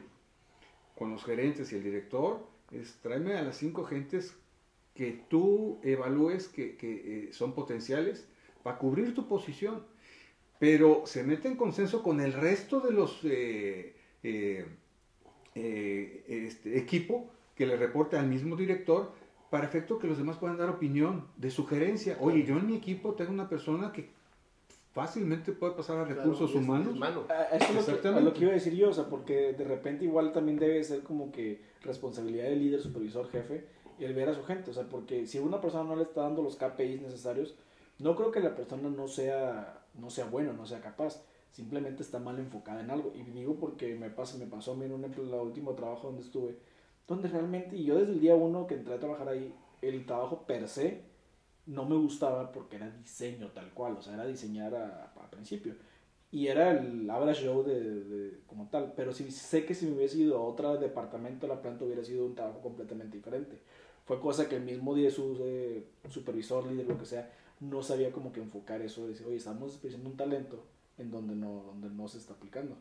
[0.97, 4.35] con los gerentes y el director, es tráeme a las cinco gentes
[4.93, 8.27] que tú evalúes que, que, eh, son potenciales
[8.61, 9.85] para cubrir tu posición.
[10.59, 14.65] Pero se mete en consenso con el resto de los eh, eh,
[15.55, 19.11] eh, este, equipo que le reporte al mismo director
[19.49, 22.17] para efecto que los demás puedan dar opinión de sugerencia.
[22.19, 24.09] Oye, yo en mi equipo tengo una persona que
[24.93, 26.97] fácilmente puede pasar a Claro, recursos es- es humanos.
[26.97, 27.23] mano.
[27.29, 28.23] A- Eso es lo que, a Exactamente.
[28.23, 31.01] lo que iba a decir yo, o sea, porque de repente igual también debe ser
[31.01, 33.65] como que responsabilidad del líder, supervisor, jefe,
[33.99, 36.41] el ver a su gente, o sea, porque si una persona no le está dando
[36.43, 37.55] los KPIs necesarios,
[37.99, 42.19] no creo que la persona no sea, no sea buena, no sea capaz, simplemente está
[42.19, 45.03] mal enfocada en algo, y digo porque me pasa, me pasó a mí en un
[45.03, 46.57] el último trabajo donde estuve,
[47.07, 50.45] donde realmente, y yo desde el día uno que entré a trabajar ahí, el trabajo
[50.45, 51.09] per se
[51.69, 55.75] no me gustaba porque era diseño tal cual, o sea, era diseñar a, principio.
[56.31, 60.17] Y era el average Joe de, como tal, pero sí sé que si me hubiese
[60.17, 63.59] ido a otro departamento de la planta hubiera sido un trabajo completamente diferente.
[64.05, 68.11] Fue cosa que el mismo día su eh, supervisor, líder, lo que sea, no sabía
[68.11, 70.65] como que enfocar eso, de decir, oye, estamos desperdiciando un talento
[70.97, 72.77] en donde no, donde no se está aplicando.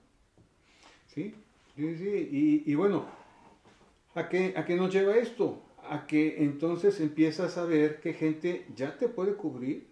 [1.07, 1.35] Sí,
[1.77, 2.29] sí, sí.
[2.31, 3.07] Y, y bueno,
[4.15, 5.63] ¿a qué, ¿a qué nos lleva esto?
[5.89, 9.89] A que entonces empiezas a ver que gente ya te puede cubrir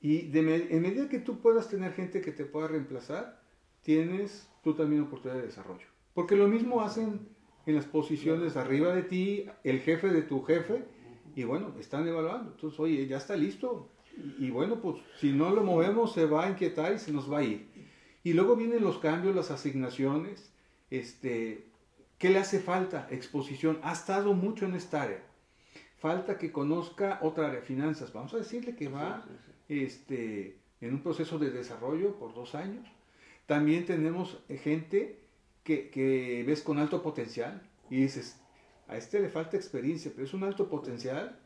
[0.00, 3.40] y de en medida que tú puedas tener gente que te pueda reemplazar,
[3.82, 5.86] tienes tú también oportunidad de desarrollo.
[6.14, 7.28] Porque lo mismo hacen
[7.66, 10.84] en las posiciones arriba de ti, el jefe de tu jefe,
[11.34, 12.52] y bueno, están evaluando.
[12.52, 13.90] Entonces, oye, ya está listo.
[14.38, 17.38] Y, bueno, pues si no lo movemos se va a inquietar y se nos va
[17.38, 17.68] a ir.
[18.24, 20.52] Y luego vienen los cambios, las asignaciones,
[20.90, 21.66] este,
[22.18, 23.06] ¿qué le hace falta?
[23.10, 23.78] Exposición.
[23.82, 25.22] Ha estado mucho en esta área.
[25.98, 28.12] falta que conozca otra área, finanzas.
[28.12, 29.34] Vamos a decirle que va Sí,
[29.68, 32.88] sí, este, en un proceso de desarrollo por dos años.
[33.46, 35.20] También tenemos gente
[35.64, 38.40] que, que ves con alto potencial y dices,
[38.88, 41.38] a este le falta experiencia, pero es un alto potencial,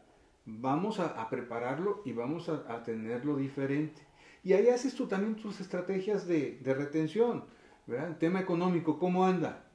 [0.44, 4.02] vamos a, a prepararlo y vamos a, a tenerlo diferente.
[4.44, 7.44] Y ahí haces tú también tus estrategias de, de retención,
[7.86, 8.08] ¿verdad?
[8.08, 9.70] El tema económico, ¿cómo anda?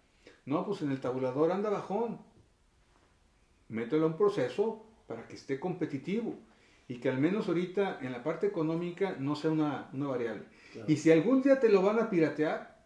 [0.46, 2.20] No, pues en el tabulador anda bajón.
[3.70, 6.40] Mételo a un proceso para que esté competitivo
[6.88, 10.46] y que al menos ahorita en la parte económica no sea una, una variable.
[10.72, 10.92] Claro.
[10.92, 12.78] Y si algún día te lo van a piratear,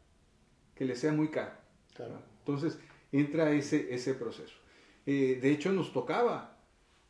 [0.75, 1.51] que le sea muy caro.
[1.93, 2.19] Claro.
[2.39, 2.79] Entonces
[3.11, 4.55] entra ese, ese proceso.
[5.05, 6.50] Eh, de hecho nos tocaba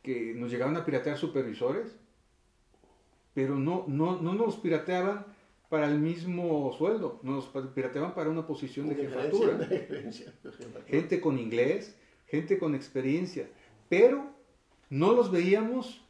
[0.02, 1.96] que nos llegaban a piratear supervisores,
[3.34, 5.26] pero no, no, no nos pirateaban
[5.68, 9.58] para el mismo sueldo, nos pirateaban para una posición de jefatura.
[10.86, 13.48] Gente con inglés, gente con experiencia,
[13.88, 14.26] pero
[14.90, 16.04] no los veíamos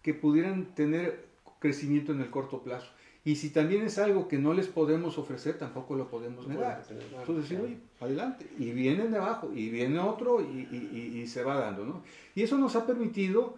[0.00, 1.26] que pudieran tener
[1.58, 2.90] crecimiento en el corto plazo.
[3.28, 6.82] Y si también es algo que no les podemos ofrecer, tampoco lo podemos negar.
[7.20, 8.46] Entonces decir, oye, adelante.
[8.58, 10.44] Y vienen de abajo, y viene otro, y,
[10.76, 12.02] y- y- y se va dando, ¿no?
[12.34, 13.56] Y eso nos ha permitido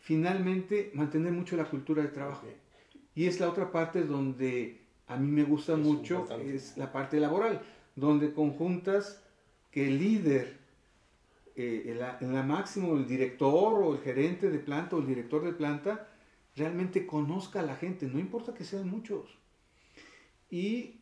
[0.00, 2.46] finalmente mantener mucho la cultura de trabajo.
[3.14, 6.54] Y es la otra parte donde a mí me gusta Es mucho, importante.
[6.54, 7.62] es la parte laboral,
[7.96, 9.22] donde conjuntas
[9.70, 10.58] que el líder,
[11.56, 15.06] eh, en, la, en la máximo, el director o el gerente de planta o el
[15.06, 16.08] director de planta,
[16.58, 19.38] realmente conozca a la gente, no importa que sean muchos.
[20.50, 21.00] Y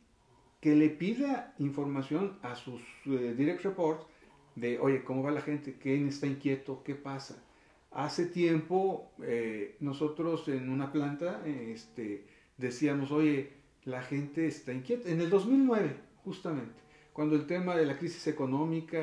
[0.60, 4.06] que le pida información a sus eh, direct reports
[4.54, 5.76] de, oye, ¿cómo va la gente?
[5.80, 6.82] ¿Quién está inquieto?
[6.82, 7.42] ¿Qué pasa?
[7.90, 13.52] Hace tiempo eh, nosotros en una planta este, decíamos, oye,
[13.84, 15.08] la gente está inquieta.
[15.08, 16.74] En el 2009, justamente,
[17.12, 18.98] cuando el tema de la crisis económica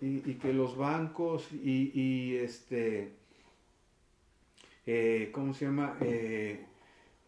[0.00, 3.12] y, que los bancos y, este,
[4.86, 5.96] eh, ¿cómo se llama?
[6.00, 6.64] Eh,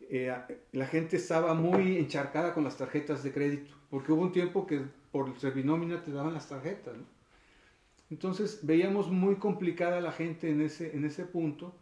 [0.00, 0.36] eh,
[0.72, 4.82] la gente estaba muy encharcada con las tarjetas de crédito, porque hubo un tiempo que
[5.12, 6.94] por Servinómina te daban las tarjetas.
[8.10, 11.74] Entonces veíamos muy complicada la gente en ese, en ese punto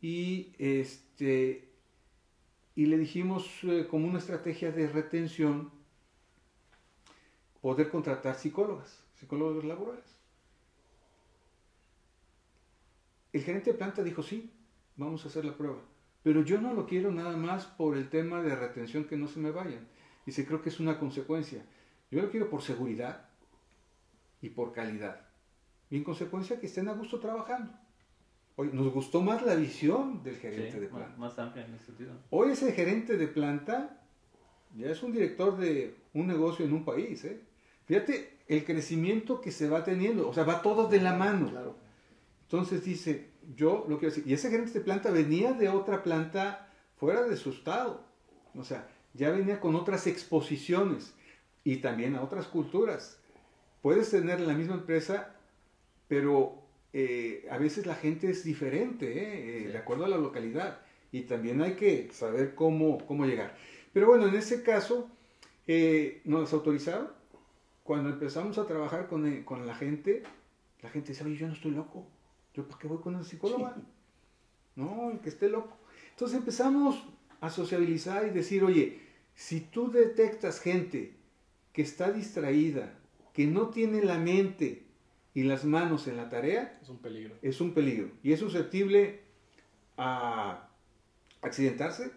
[0.00, 1.68] y, este,
[2.74, 3.48] y le dijimos
[3.88, 5.70] como una estrategia de retención
[7.60, 10.04] poder contratar psicólogas, psicólogos laborales.
[13.32, 14.50] El gerente de planta dijo, sí,
[15.00, 15.78] vamos a hacer la prueba,
[16.22, 19.40] pero yo no lo quiero nada más por el tema de retención que no se
[19.40, 19.88] me vayan.
[20.26, 21.64] Dice, creo que es una consecuencia.
[22.10, 23.28] Yo lo quiero por seguridad
[24.42, 25.26] y por calidad.
[25.88, 27.72] Y en consecuencia que estén a gusto trabajando.
[28.56, 31.16] Hoy nos gustó más la visión del gerente Sí, de más, planta.
[31.18, 32.12] más amplia en ese sentido.
[32.30, 34.02] Hoy ese gerente de planta
[34.76, 37.24] ya es un director de un negocio en un país.
[37.24, 37.40] ¿eh?
[37.86, 40.28] Fíjate el crecimiento que se va teniendo.
[40.28, 41.48] O sea, va todo de la mano.
[41.50, 41.76] Claro.
[42.42, 44.26] Entonces dice, yo lo quiero decir.
[44.30, 48.04] Y ese gerente de planta venía de otra planta fuera de su estado.
[48.54, 51.14] O sea, ya venía con otras exposiciones
[51.64, 53.18] y también a otras culturas.
[53.82, 55.34] Puedes tener en la misma empresa,
[56.08, 59.58] pero eh, a veces la gente es diferente, ¿eh?
[59.58, 59.72] Eh, Sí.
[59.72, 60.80] de acuerdo a la localidad.
[61.12, 63.56] Y también hay que saber cómo, cómo llegar.
[63.92, 65.08] Pero bueno, en ese caso,
[65.66, 67.08] eh, nos autorizaron.
[67.82, 70.22] Cuando empezamos a trabajar con, eh, con la gente,
[70.82, 72.06] la gente dice, oye, yo no estoy loco.
[72.60, 73.72] ¿Yo para qué voy con el psicólogo?
[74.76, 75.76] No, el que esté loco.
[76.10, 77.02] Entonces empezamos
[77.40, 79.00] a sociabilizar y decir, oye,
[79.34, 81.16] si tú detectas gente
[81.72, 82.92] que está distraída,
[83.32, 84.84] que no tiene la mente
[85.32, 87.34] y las manos en la tarea, Es un peligro.
[87.40, 89.20] es un peligro y es susceptible
[89.96, 90.68] a
[91.40, 92.10] accidentarse,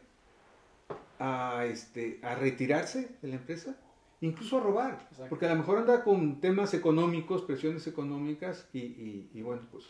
[1.19, 3.77] a, este, a retirarse de la empresa,
[4.19, 5.29] incluso a robar, Exacto.
[5.29, 9.86] porque a lo mejor anda con temas económicos, presiones económicas y, y- y bueno, pues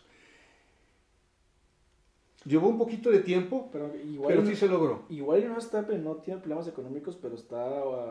[2.46, 5.06] llevó un poquito de tiempo, Pero igual, pero sí se logró.
[5.10, 7.60] igual no está, no tiene problemas económicos, pero está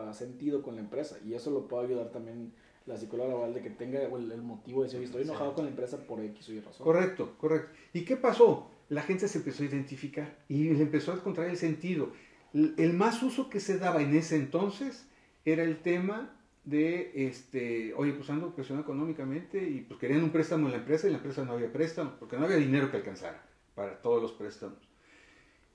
[0.08, 1.18] ah, sentido con la empresa.
[1.26, 2.52] Y eso lo puede ayudar también
[2.86, 5.64] la psicóloga laboral de que tenga el, el motivo de decir, "Oye, estoy enojado con
[5.64, 6.84] la empresa por X o Y razón.
[6.84, 7.70] Correcto, correcto.
[7.92, 8.68] ¿Y qué pasó?
[8.88, 12.10] La gente se empezó a identificar y le empezó a encontrar el sentido.
[12.52, 15.06] L- El más uso que se daba en ese entonces
[15.44, 20.66] era el tema de, este, oye, pues ando presionado económicamente y pues querían un préstamo
[20.66, 23.42] en la empresa y la empresa no había préstamo porque no había dinero que alcanzara
[23.74, 24.78] para todos los préstamos.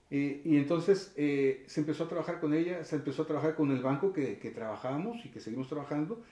[0.10, 3.72] Eh, y entonces eh, se empezó a trabajar con ella, se empezó a trabajar con
[3.72, 6.24] el banco que, que trabajábamos y que seguimos trabajando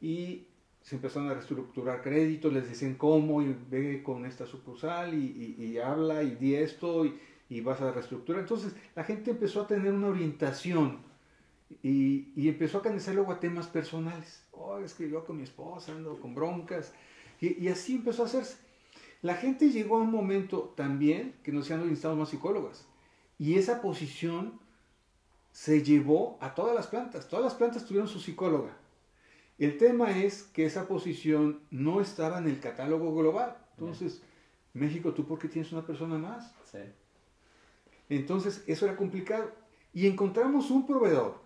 [0.00, 0.46] y
[0.82, 5.64] se empezaron a reestructurar créditos, les decían cómo y ve con esta sucursal y, y-
[5.64, 8.42] y habla y di esto y, y vas a reestructurar.
[8.42, 10.98] Entonces la gente empezó a tener una orientación
[11.82, 14.44] y, empezó a canalizar luego a temas personales.
[14.52, 16.92] Oh, es que yo con mi esposa ando con broncas.
[17.40, 18.58] Y, y así empezó a hacerse.
[19.24, 22.86] La gente llegó a un momento también que nos decían, hoy necesitamos más psicólogas.
[23.38, 24.60] Y esa posición
[25.50, 27.26] se llevó a todas las plantas.
[27.26, 28.76] Todas las plantas tuvieron su psicóloga.
[29.58, 33.56] El tema es que esa posición no estaba en el catálogo global.
[33.78, 34.20] Entonces,
[34.74, 36.52] México, ¿tú por qué tienes una persona más?
[36.70, 36.80] Sí.
[38.10, 39.52] Entonces, eso era complicado.
[39.94, 41.40] Y encontramos un proveedor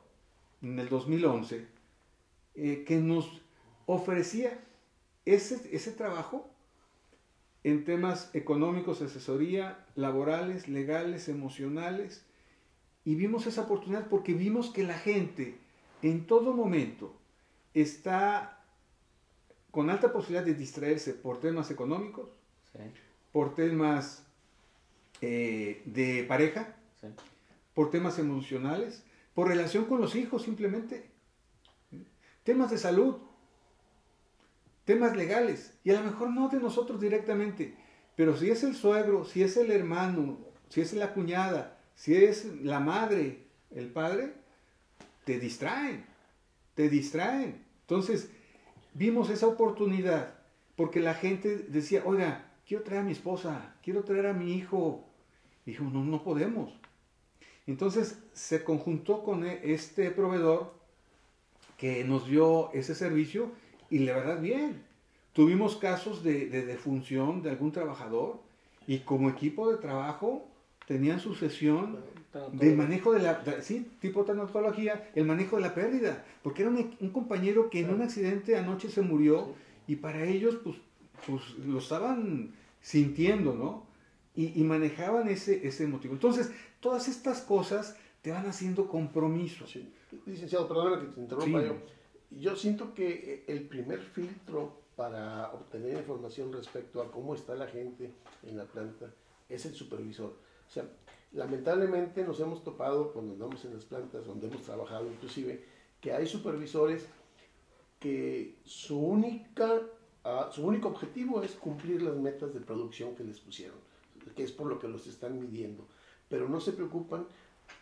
[0.63, 1.65] en el 2011
[2.57, 3.41] eh, que nos
[3.87, 4.59] ofrecía
[5.25, 6.51] ese, ese trabajo
[7.69, 12.25] en temas económicos, asesoría, laborales, legales, emocionales.
[13.05, 15.59] Y vimos esa oportunidad porque vimos que la gente
[16.03, 17.15] en todo momento
[17.75, 18.63] está
[19.71, 22.29] con alta posibilidad de distraerse por temas económicos,
[22.73, 22.81] Sí.
[23.33, 24.25] por temas
[25.21, 27.09] eh, de pareja, Sí.
[27.75, 29.03] por temas emocionales,
[29.35, 31.11] por relación con los hijos simplemente,
[32.45, 33.17] temas de salud,
[34.89, 37.75] temas legales, y a lo mejor no de nosotros directamente,
[38.17, 40.39] pero si es el suegro, si es el hermano,
[40.71, 44.33] si es la cuñada, si es la madre, el padre,
[45.27, 46.07] te distraen,
[46.75, 47.67] te distraen.
[47.83, 48.31] Entonces,
[48.95, 50.33] vimos esa oportunidad,
[50.75, 55.05] porque la gente decía, oiga, quiero traer a mi esposa, quiero traer a mi hijo.
[55.67, 56.73] Dijo, no, no podemos.
[57.67, 60.73] Entonces se conjuntó con e- este proveedor
[61.77, 63.53] que nos dio ese servicio
[63.91, 64.83] y la verdad bien.
[65.33, 68.41] Tuvimos casos de, de defunción de algún trabajador
[68.87, 70.47] y como equipo de trabajo
[70.87, 71.99] tenían su sesión
[72.53, 76.71] de manejo de la, de- sí, tipo tanatología, el manejo de la pérdida, porque era
[76.71, 79.55] un, un compañero que en un accidente anoche se murió
[79.87, 80.77] y para ellos pues,
[81.27, 83.87] pues lo estaban sintiendo, ¿no?
[84.35, 86.15] Y, y manejaban ese, ese motivo.
[86.15, 89.71] Entonces, todas estas cosas te van haciendo compromisos.
[89.71, 89.89] Sí.
[90.27, 91.67] Licenciado, perdóname que te interrumpa Sí.
[91.67, 91.77] yo.
[92.31, 98.13] Yo siento que el primer filtro para obtener información respecto a cómo está la gente
[98.43, 99.15] en la planta
[99.49, 100.37] es el supervisor.
[100.67, 100.91] O sea,
[101.33, 105.65] lamentablemente nos hemos topado cuando andamos en las plantas, donde hemos trabajado inclusive,
[106.01, 107.07] que hay supervisores
[108.01, 109.81] que su única
[110.25, 113.79] ah, su único objetivo es cumplir las metas de producción que les pusieron,
[114.35, 115.87] que es por lo que los están midiendo,
[116.29, 117.27] pero no se preocupan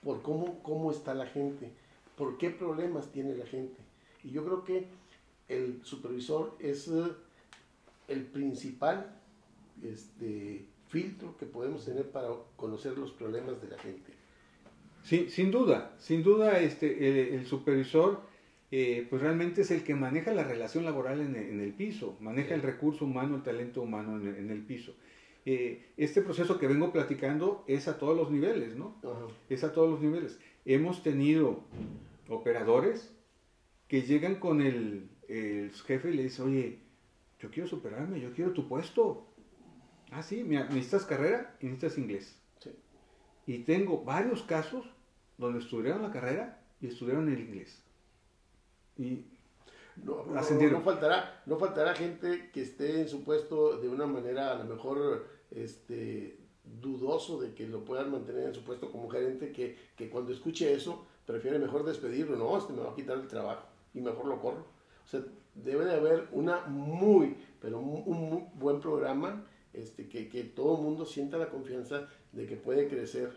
[0.02, 1.72] por cómo, cómo está la gente,
[2.16, 3.85] por qué problemas tiene la gente.
[4.26, 4.86] Y yo creo que
[5.48, 7.04] el supervisor es eh,
[8.08, 9.14] el principal
[9.82, 14.12] este, filtro que podemos tener para conocer los problemas de la gente.
[15.04, 18.20] Sí, sin duda, sin duda este, el, el supervisor
[18.72, 22.16] eh, pues realmente es el que maneja la relación laboral en el, en el piso,
[22.20, 22.54] maneja Sí.
[22.54, 24.92] el recurso humano, el talento humano en el, en el piso.
[25.44, 28.96] Eh, este proceso que vengo platicando es a todos los niveles, ¿no?
[29.04, 29.28] Ajá.
[29.48, 30.40] es a todos los niveles.
[30.64, 31.60] Hemos tenido
[32.28, 33.15] operadores
[33.88, 36.80] que llegan con el, el jefe y le dicen, oye,
[37.40, 39.26] yo quiero superarme, yo quiero tu puesto.
[40.10, 42.38] Ah, sí, mira, necesitas carrera y necesitas inglés.
[42.60, 42.70] Sí.
[43.46, 44.86] Y tengo varios casos
[45.38, 47.82] donde estudiaron la carrera y estudiaron el inglés.
[48.96, 49.24] Y
[50.02, 54.58] No, no faltará, no faltará gente que esté en su puesto de una manera a
[54.58, 56.38] lo mejor este,
[56.80, 60.72] dudoso de que lo puedan mantener en su puesto como gerente, que, que cuando escuche
[60.72, 64.40] eso prefiere mejor despedirlo, no, este me va a quitar el trabajo y mejor lo
[64.40, 64.64] corro.
[65.04, 65.20] O sea,
[65.54, 70.76] debe de haber una muy, pero mu- un muy buen programa este, que, que todo
[70.76, 73.30] el mundo sienta la confianza de que puede crecer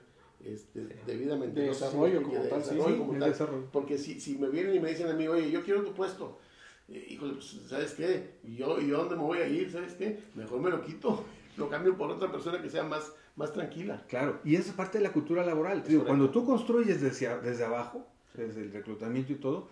[0.43, 1.59] este, debidamente.
[1.59, 3.29] De No desarrollo como de tal, sí, desarrollo sí, como tal.
[3.31, 3.65] desarrollo.
[3.71, 6.37] Porque si, si me vienen y me dicen a mí, oye, yo quiero tu puesto,
[6.87, 8.35] eh, híjole, pues, ¿sabes qué?
[8.43, 9.71] ¿Y yo, ¿Y yo dónde me voy a ir?
[9.71, 10.19] ¿Sabes qué?
[10.35, 11.23] Mejor me lo quito,
[11.57, 14.03] lo cambio por otra persona que sea más, más tranquila.
[14.07, 15.83] claro, y esa es parte de la cultura laboral.
[15.87, 19.67] Digo, cuando tú construyes desde, desde abajo, desde el reclutamiento y todo,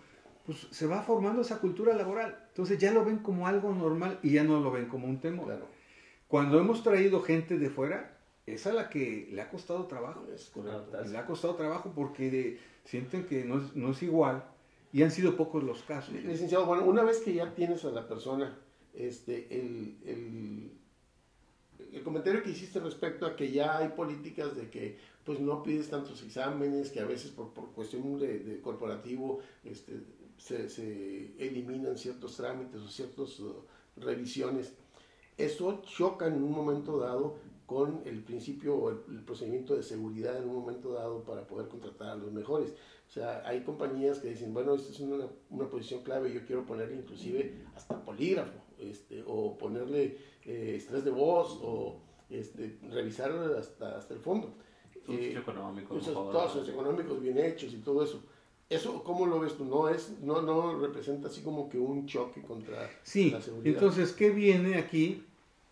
[0.48, 2.42] pues se va formando esa cultura laboral.
[2.48, 5.44] Entonces ya lo ven como algo normal y ya no lo ven como un temor.
[5.44, 5.66] Claro,
[6.26, 10.24] Cuando hemos traído gente de fuera, es a la que le ha costado trabajo.
[10.34, 10.50] es.
[11.10, 14.42] Le ha costado trabajo porque de- sienten que no es, no es igual
[14.90, 16.14] y han sido pocos los casos.
[16.14, 18.56] Licenciado, bueno, una vez que ya tienes a la persona,
[18.94, 20.72] este, el, el,
[21.92, 25.90] el comentario que hiciste respecto a que ya hay políticas de que pues no pides
[25.90, 29.92] tantos exámenes, que a veces por, por cuestión de, de corporativo este,
[30.38, 33.62] se, se eliminan ciertos trámites o ciertas uh,
[33.96, 34.72] revisiones.
[35.36, 37.36] Eso choca en un momento dado
[37.66, 41.68] con el principio o el, el procedimiento de seguridad en un momento dado para poder
[41.68, 42.72] contratar a los mejores.
[43.08, 46.64] O sea, hay compañías que dicen, bueno, esta es una, una posición clave, yo quiero
[46.66, 53.96] ponerle inclusive hasta polígrafo, este, o ponerle eh, estrés de voz, o este, revisar hasta,
[53.96, 54.54] hasta el fondo.
[55.08, 55.96] Eh, sitio económico.
[55.96, 56.60] esos, mejor, todos ¿no?
[56.60, 58.22] los económicos bien hechos y todo eso.
[58.70, 59.64] Eso, ¿cómo lo ves tú?
[59.64, 63.74] No, es, no, no representa así como que un choque contra Sí, la seguridad.
[63.74, 65.24] entonces, ¿qué viene aquí?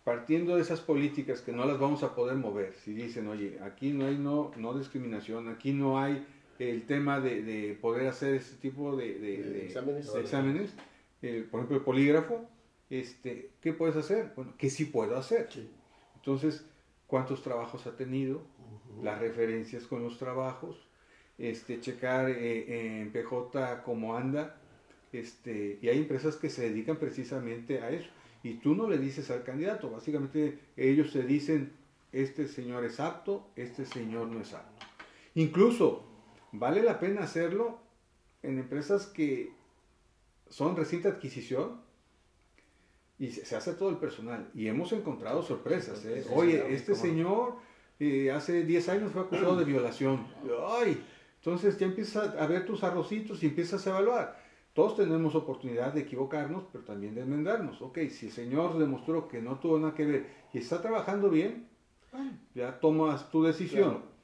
[0.03, 3.91] partiendo de esas políticas que no las vamos a poder mover, si dicen, oye, aquí
[3.91, 6.25] no hay no, no discriminación, aquí no hay
[6.59, 10.15] el tema de, de poder hacer ese tipo de, de- De de- exámenes.
[10.15, 10.73] exámenes,
[11.21, 12.45] eh, por ejemplo, el polígrafo,
[12.89, 14.31] este, ¿qué puedes hacer?
[14.33, 15.49] Bueno, ¿qué sí puedo hacer?
[15.51, 15.69] Sí.
[16.15, 16.65] Entonces,
[17.05, 18.39] ¿cuántos trabajos ha tenido?
[19.03, 20.86] Las referencias con los trabajos,
[21.37, 24.59] este, checar eh, en PJ cómo anda,
[25.11, 28.09] este, y hay empresas que se dedican precisamente a eso.
[28.43, 31.73] Y tú no le dices al candidato, básicamente ellos te dicen,
[32.11, 34.85] este señor es apto, este señor no es apto.
[35.35, 36.05] Incluso
[36.51, 37.79] vale la pena hacerlo
[38.43, 39.51] en empresas que
[40.49, 41.81] son reciente adquisición
[43.19, 44.49] y se, se hace todo el personal.
[44.53, 46.05] Y hemos encontrado sorpresas.
[46.05, 46.25] ¿eh?
[46.33, 47.55] Oye, este señor
[47.99, 50.27] eh, hace 10 años fue acusado de violación.
[50.69, 51.03] Ay,
[51.37, 54.47] entonces ya empiezas a ver tus arrocitos y empiezas a evaluar.
[54.73, 57.81] Todos tenemos oportunidad de equivocarnos, pero también de enmendarnos.
[57.81, 61.67] Ok, si el señor demostró que no tuvo nada que ver y está trabajando bien,
[62.53, 63.89] ya tomas tu decisión.
[63.89, 64.17] Claro.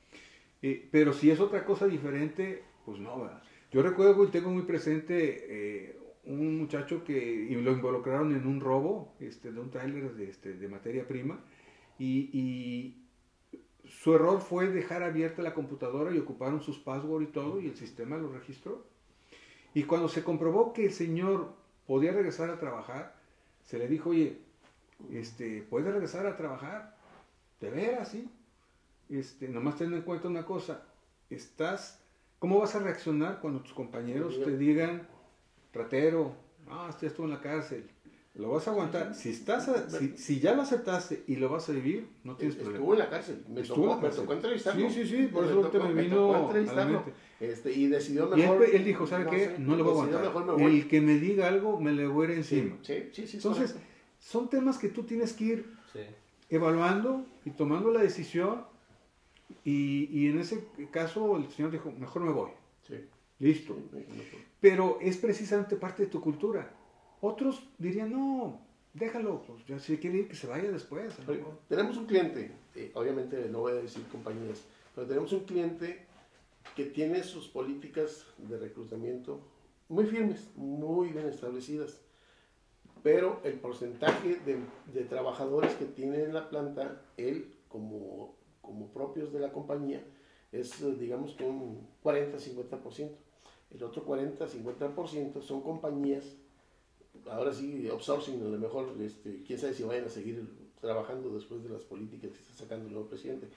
[0.61, 3.41] Eh, pero si es otra cosa diferente, pues no, ¿verdad?
[3.71, 7.17] Yo recuerdo y tengo muy presente eh, un muchacho que
[7.49, 11.43] y lo involucraron en un robo este, de un tráiler de, este, de materia prima
[11.97, 13.02] y, y
[13.99, 17.75] su error fue dejar abierta la computadora y ocuparon sus passwords y todo y el
[17.75, 18.83] sistema lo registró.
[19.73, 21.53] Y cuando se comprobó que el señor
[21.87, 23.15] podía regresar a trabajar,
[23.63, 24.39] se le dijo, oye,
[25.11, 26.97] este, ¿puedes regresar a trabajar?
[27.61, 28.29] ¿De veras, sí?
[29.09, 30.83] Este, nomás ten en cuenta una cosa,
[31.29, 32.03] estás,
[32.39, 35.07] ¿cómo vas a reaccionar cuando tus compañeros te digan,
[35.71, 36.35] ratero,
[36.69, 37.89] ah, este estuvo en la cárcel?
[38.35, 39.13] Lo vas a aguantar.
[39.13, 42.55] Si, estás a- si, si ya lo aceptaste y lo vas a vivir, no tienes
[42.57, 42.93] Estuvo problema.
[42.93, 43.43] en la cárcel.
[43.47, 44.21] Me, Estuvo tocó, la me cárcel.
[44.21, 44.89] tocó entrevistarlo.
[44.89, 46.93] Sí, sí, sí, por eso tocó- me vino a la entrevistarlo.
[47.03, 47.13] mente.
[47.39, 48.65] Este, y decidió Y él, mejor.
[48.73, 49.45] él dijo, ¿sabe qué?
[49.49, 50.21] sé, no le voy a aguantar.
[50.23, 50.79] mejor me voy.
[50.79, 52.77] El que me diga algo, me le voy a ir encima.
[52.81, 53.21] Sí, sí, sí.
[53.23, 53.91] es Entonces, correcto.
[54.19, 55.99] son temas que tú tienes que ir Sí.
[56.49, 58.65] evaluando y tomando la decisión.
[59.63, 62.49] Y, y en ese caso el señor dijo, mejor me voy.
[62.87, 62.95] Sí.
[63.39, 63.77] Listo.
[64.59, 66.73] Pero es precisamente parte de tu cultura.
[67.25, 68.59] Otros dirían, no,
[68.93, 71.17] déjalo, pues si quiere ir, que se vaya después.
[71.17, 71.57] a lo Oye, mejor".
[71.69, 74.61] Tenemos un cliente, eh, obviamente no voy a decir compañías,
[74.93, 76.05] pero tenemos un cliente
[76.75, 79.39] que tiene sus políticas de reclutamiento
[79.87, 82.01] muy firmes, muy bien establecidas.
[83.03, 84.59] Pero el porcentaje de,
[84.93, 90.03] de trabajadores que tiene en la planta, él como, como propios de la compañía,
[90.51, 93.11] es digamos que un 40-50%.
[93.71, 96.25] El otro 40-50% son compañías
[97.29, 100.47] ahora sí, outsourcing, a lo mejor, este, quién sabe si vayan a seguir
[100.81, 103.47] trabajando después de las políticas que está sacando el nuevo presidente,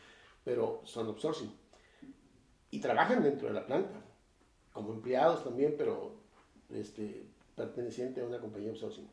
[0.44, 1.50] pero son outsourcing.
[2.70, 4.00] Y trabajan dentro de la planta,
[4.72, 6.14] como empleados también, pero
[6.70, 9.08] este, perteneciente a una compañía outsourcing.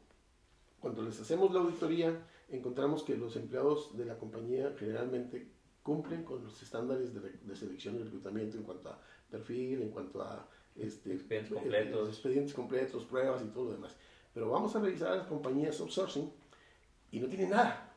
[0.80, 5.48] Cuando les hacemos la auditoría, encontramos que los empleados de la compañía generalmente
[5.82, 9.00] cumplen con los estándares de, de selección y reclutamiento en cuanto a
[9.30, 12.10] perfil, en cuanto a este, Expedientes eh, completos.
[12.10, 13.96] expedientes completos, pruebas y todo lo demás.
[14.34, 16.32] Pero vamos a revisar a las compañías outsourcing
[17.12, 17.94] y no tienen nada.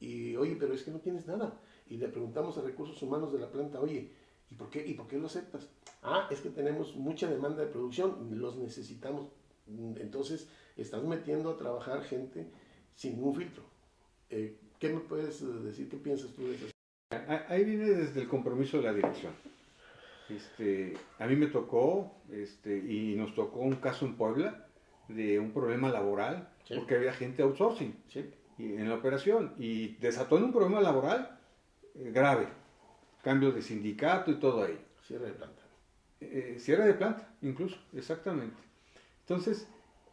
[0.00, 1.58] Y oye, pero es que no tienes nada.
[1.88, 4.12] Y le preguntamos a recursos humanos de la planta, oye,
[4.50, 5.68] ¿y por qué, y por qué lo aceptas?
[6.02, 9.28] Ah, es que tenemos mucha demanda de producción, los necesitamos.
[9.66, 12.46] Entonces, estás metiendo a trabajar gente
[12.94, 13.64] sin ningún filtro.
[14.30, 15.88] Eh, ¿Qué me puedes eh, decir?
[15.88, 16.66] ¿Qué piensas tú de eso?
[17.10, 19.32] Ah, Ahí viene desde el compromiso de la dirección.
[20.28, 24.67] Este, a mí me tocó, este, y nos tocó un caso en Puebla
[25.08, 26.74] de un problema laboral, Sí.
[26.76, 28.30] porque había gente outsourcing ¿Sí?
[28.58, 31.38] y- en la operación y desató en un problema laboral
[31.94, 32.46] eh, grave,
[33.22, 34.78] cambio de sindicato y todo ahí.
[35.06, 35.62] Cierre de planta.
[36.20, 38.56] Eh, cierre de planta, incluso, exactamente.
[39.20, 39.68] Entonces,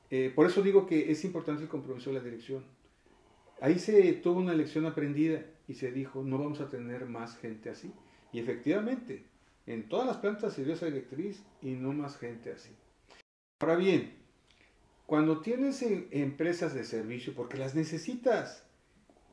[0.09, 2.63] eh, por eso digo que es importante el compromiso de la dirección.
[3.61, 7.69] Ahí se tuvo una lección aprendida y se dijo, no vamos a tener más gente
[7.69, 7.91] así.
[8.31, 9.25] Y efectivamente,
[9.65, 12.71] en todas las plantas se dio esa directriz y no más gente así.
[13.59, 14.13] Ahora bien,
[15.05, 18.63] cuando tienes eh, empresas de servicio, porque las necesitas,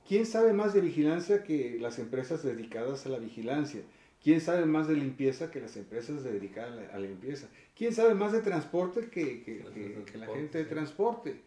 [0.06, 3.82] ¿quién sabe más de vigilancia que las empresas dedicadas a la vigilancia?
[4.22, 7.48] ¿Quién sabe más de limpieza que las empresas dedicadas a la, limpieza?
[7.76, 11.40] ¿Quién sabe más de transporte que, que- Las que- de que la gente de transporte?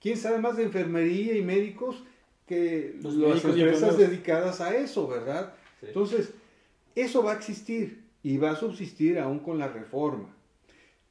[0.00, 2.02] ¿Quién sabe más de enfermería y médicos
[2.46, 5.54] que Los las empresas dedicadas a eso, verdad?
[5.80, 5.86] Sí.
[5.88, 6.32] Entonces,
[6.94, 10.33] eso va a existir y va a subsistir aún con la reforma.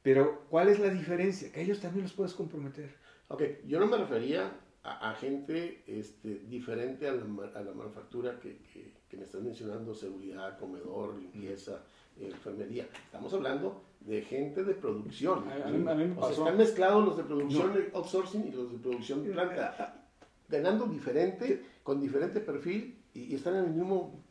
[0.04, 1.50] Pero, ¿cuál es la diferencia?
[1.50, 2.94] Que ellos también los puedes comprometer.
[3.28, 4.52] Ok, yo no me refería
[4.82, 7.22] a, a gente este, diferente a la,
[7.54, 11.82] a la manufactura que, que- que me estás mencionando, seguridad, comedor, limpieza,
[12.18, 12.86] eh, enfermería.
[13.06, 15.44] Estamos hablando de gente de producción.
[15.50, 16.42] A- mí- a mí me O sea, pasó.
[16.42, 20.06] están mezclados los de producción outsourcing y los de producción de planta.
[20.50, 24.22] ganando diferente, con diferente perfil y, y están en el mismo...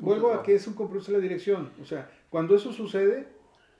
[0.00, 1.70] Vuelvo a que es un compromiso de la dirección.
[1.80, 3.28] O sea, cuando eso sucede,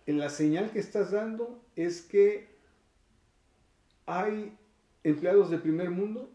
[0.06, 2.48] la señal que estás dando es que
[4.06, 4.56] hay
[5.04, 6.30] empleados de primer mundo,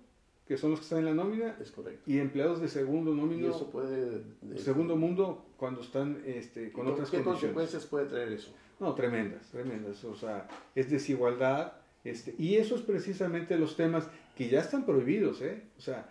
[0.47, 2.01] que son los que están en la nómina, Es correcto.
[2.09, 4.23] y empleados de segundo Y nómino, eso puede...
[4.41, 7.53] de- segundo mundo, cuando están este, con ¿Qué- otras ¿Qué condiciones.
[7.55, 8.53] consecuencias puede traer eso?
[8.79, 10.03] No, tremendas, tremendas.
[10.05, 11.73] O sea, es desigualdad.
[12.03, 14.07] Este, y eso es precisamente los temas
[14.37, 15.63] que ya están prohibidos, ¿eh?
[15.77, 16.09] O sea,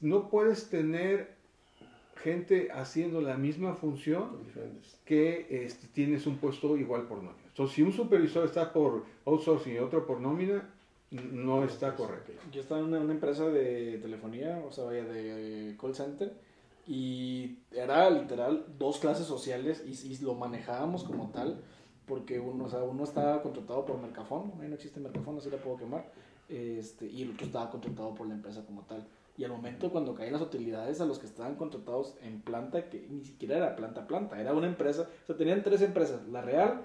[0.00, 1.36] no puedes tener
[2.16, 4.38] gente haciendo la misma función
[5.04, 7.44] que este, tienes un puesto igual por nómina.
[7.48, 10.68] Entonces, si un supervisor está por outsourcing y otro por nómina,
[11.10, 12.32] no está correcto.
[12.52, 16.32] Yo estaba en una, una empresa de telefonía, o sea, vaya, de call center,
[16.86, 21.60] y era literal dos clases sociales y, y lo manejábamos como tal,
[22.06, 25.58] porque uno, o sea, uno estaba contratado por Mercafón, ahí no existe Mercafón, así la
[25.58, 26.10] puedo quemar,
[26.48, 29.06] este, y el otro estaba contratado por la empresa como tal.
[29.36, 33.06] Y al momento cuando caían las utilidades a los que estaban contratados en planta, que
[33.10, 36.82] ni siquiera era planta planta, era una empresa, o sea, tenían tres empresas, la Real,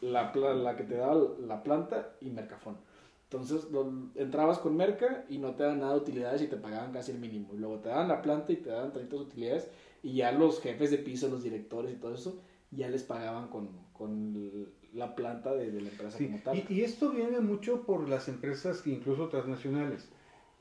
[0.00, 1.14] la, la que te daba
[1.46, 2.76] la planta y Mercafón.
[3.24, 6.90] Entonces lo- entrabas con Merca y no te daban nada de utilidades y te pagaban
[6.92, 7.54] casi el mínimo.
[7.54, 9.68] Y luego te daban la planta y te daban 30 utilidades
[10.02, 12.40] y ya los jefes de piso, los directores y todo eso,
[12.70, 16.56] ya les pagaban con, con la planta de, de la empresa Sí, como tal.
[16.68, 20.08] Y, y esto viene mucho por las empresas, que incluso transnacionales.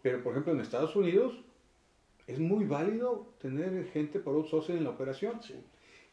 [0.01, 1.43] Pero, por ejemplo, en Estados Unidos
[2.27, 5.41] es muy válido tener gente por outsourcing en la operación.
[5.41, 5.55] Sí,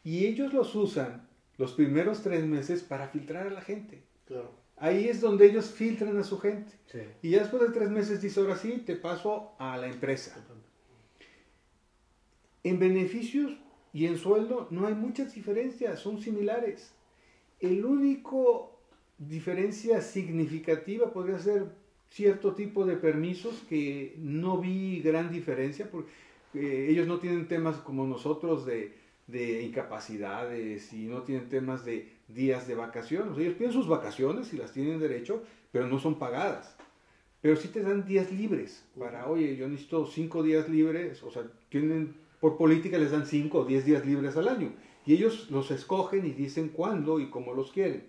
[0.03, 1.27] Y ellos los usan
[1.57, 4.03] los primeros tres meses para filtrar a la gente.
[4.25, 4.51] claro.
[4.79, 6.71] Ahí es donde ellos filtran a su gente.
[6.85, 6.99] Sí.
[7.23, 10.35] Y ya después de tres meses dice, ahora sí, te paso a la empresa.
[12.63, 13.53] En beneficios
[13.91, 16.93] y en sueldo no hay muchas diferencias, son similares.
[17.59, 18.79] El único
[19.17, 21.65] diferencia significativa podría ser
[22.09, 26.09] cierto tipo de permisos que no vi gran diferencia porque
[26.53, 28.93] eh, ellos no tienen temas como nosotros de,
[29.27, 33.37] de incapacidades y no tienen temas de días de vacaciones.
[33.37, 36.75] Ellos piden sus vacaciones y las tienen derecho, pero no son pagadas.
[37.41, 41.43] Pero sí te dan días libres para, oye, yo necesito cinco días libres, o sea,
[41.69, 44.71] tienen, por política les dan cinco o diez días libres al año.
[45.05, 48.03] Y ellos los escogen y dicen cuándo y cómo los quieren.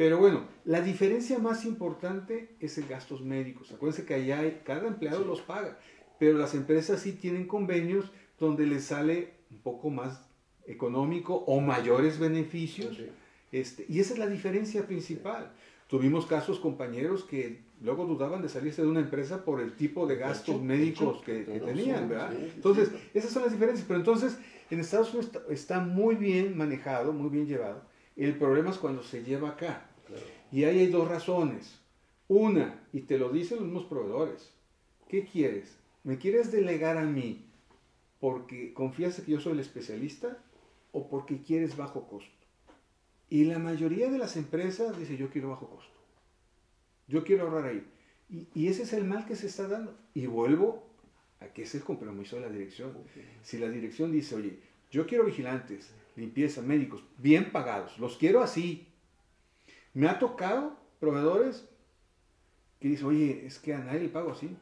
[0.00, 3.70] Pero bueno, la diferencia más importante es el gastos médicos.
[3.70, 5.78] Acuérdense que allá hay- cada empleado los paga,
[6.18, 10.22] pero las empresas sí tienen convenios donde les sale un poco más
[10.66, 12.96] económico o mayores beneficios.
[12.96, 13.08] Sí.
[13.52, 15.52] Este, y esa es la diferencia principal.
[15.86, 20.16] Tuvimos casos compañeros que luego dudaban de salirse de una empresa por el tipo de
[20.16, 22.30] gastos hecho, médicos que, hecho, que no, tenían, sí, ¿verdad?
[22.32, 22.96] sí, sí, Entonces, sí.
[23.12, 23.84] esas son las diferencias.
[23.86, 24.38] Pero entonces,
[24.70, 27.82] en Estados Unidos está, está muy bien manejado, muy bien llevado.
[28.16, 29.89] El problema es cuando se lleva acá.
[30.52, 31.80] Y ahí hay dos razones.
[32.28, 34.52] Una, y te lo dicen los mismos proveedores.
[35.08, 35.76] ¿Qué quieres?
[36.04, 37.46] ¿Me quieres delegar a mí
[38.20, 40.38] porque confías en que yo soy el especialista
[40.92, 42.30] o porque quieres bajo costo?
[43.28, 45.94] Y la mayoría de las empresas dice yo quiero bajo costo.
[47.06, 47.86] Yo quiero ahorrar ahí.
[48.28, 49.96] Y, y ese es el mal que se está dando.
[50.14, 50.90] Y vuelvo
[51.40, 52.92] a que es el compromiso de la dirección.
[53.42, 54.58] Si la dirección dice, oye,
[54.90, 58.86] yo quiero vigilantes, limpieza, médicos, bien pagados, los quiero así.
[59.94, 61.68] Me ha tocado proveedores
[62.78, 64.56] que dicen, oye, es que a nadie le pago así.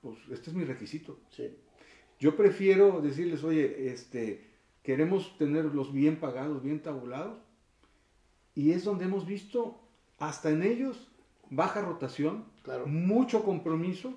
[0.00, 1.18] Pues este es mi requisito.
[1.30, 1.56] Sí.
[2.20, 4.48] Yo prefiero decirles, oye, este,
[4.82, 7.38] queremos tenerlos bien pagados, bien tabulados.
[8.54, 9.80] Y es donde hemos visto,
[10.18, 11.08] hasta en ellos,
[11.50, 12.86] baja rotación, Claro.
[12.86, 14.14] mucho compromiso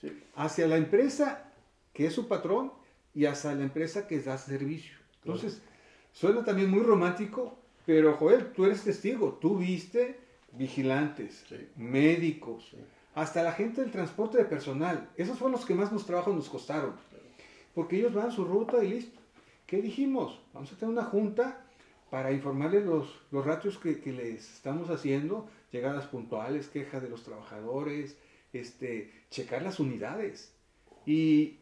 [0.00, 0.10] Sí.
[0.34, 1.52] hacia la empresa
[1.92, 2.72] que es su patrón
[3.14, 4.96] y hacia la empresa que da servicio.
[5.22, 5.38] Claro.
[5.38, 5.62] Entonces,
[6.12, 10.18] suena también muy romántico, pero Joel, tú eres testigo, tú viste
[10.52, 11.68] vigilantes, Sí.
[11.76, 12.78] médicos, Sí.
[13.14, 15.10] hasta la gente del transporte de personal.
[15.16, 16.94] Esos fueron los que más nos trabajo nos costaron,
[17.74, 19.20] porque ellos van su ruta y listo.
[19.66, 20.40] ¿Qué dijimos?
[20.52, 21.66] Vamos a tener una junta
[22.10, 27.24] para informarles los, los ratios que, que les estamos haciendo, llegadas puntuales, quejas de los
[27.24, 28.16] trabajadores,
[28.52, 30.54] este, checar las unidades.
[31.06, 31.58] Y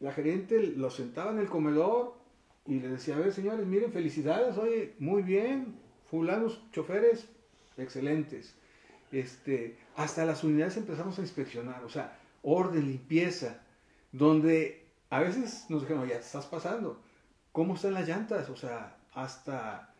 [0.00, 2.17] la gerente los sentaba en el comedor
[2.68, 7.26] y les decía, a ver señores, miren, felicidades, oye, muy bien, fulanos, choferes,
[7.78, 8.54] excelentes.
[9.10, 13.62] Este, hasta las unidades empezamos a inspeccionar, o sea, orden, limpieza,
[14.12, 17.00] donde a veces nos dijeron, ya te estás pasando,
[17.52, 18.50] ¿cómo están las llantas?
[18.50, 19.94] O sea, hasta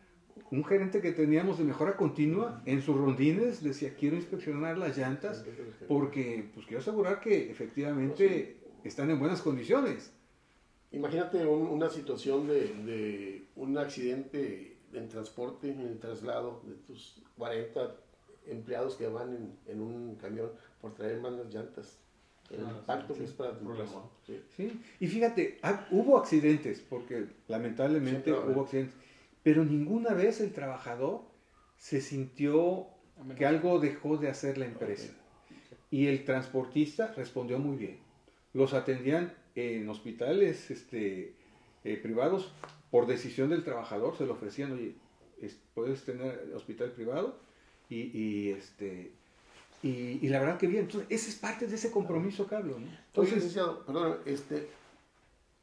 [0.51, 5.43] un gerente que teníamos de mejora continua en sus rondines decía, quiero inspeccionar las llantas
[5.87, 10.13] porque pues quiero asegurar que efectivamente están en buenas condiciones.
[10.91, 17.21] Imagínate un- una situación de, de un accidente en transporte, en el traslado de tus
[17.37, 17.95] 40
[18.47, 20.49] empleados que van en, en un camión
[20.81, 21.99] por traer más las llantas.
[22.49, 23.83] el Ah, impacto sí, que es para tu problema.
[23.83, 24.09] empresa.
[24.25, 24.41] Sí.
[24.57, 24.81] ¿sí?
[24.99, 28.95] Y fíjate, ha- hubo accidentes, porque lamentablemente Siempre hubo accidentes,
[29.43, 31.21] pero ninguna vez el trabajador
[31.77, 32.87] se sintió
[33.37, 35.13] que algo dejó de hacer la empresa.
[35.91, 37.99] Y el transportista respondió muy bien.
[38.53, 41.33] Los atendían en hospitales este,
[41.83, 42.51] eh, privados
[42.91, 44.95] por decisión del trabajador, se lo ofrecían, oye,
[45.41, 47.37] es- puedes tener hospital privado
[47.89, 49.11] y, y, este,
[49.83, 49.89] y,
[50.25, 50.83] y la verdad que bien.
[50.85, 52.79] Entonces, esa es parte de ese compromiso que hablo.
[52.79, 52.85] ¿no?
[52.87, 54.67] Oye, Entonces, licenciado, perdón, este,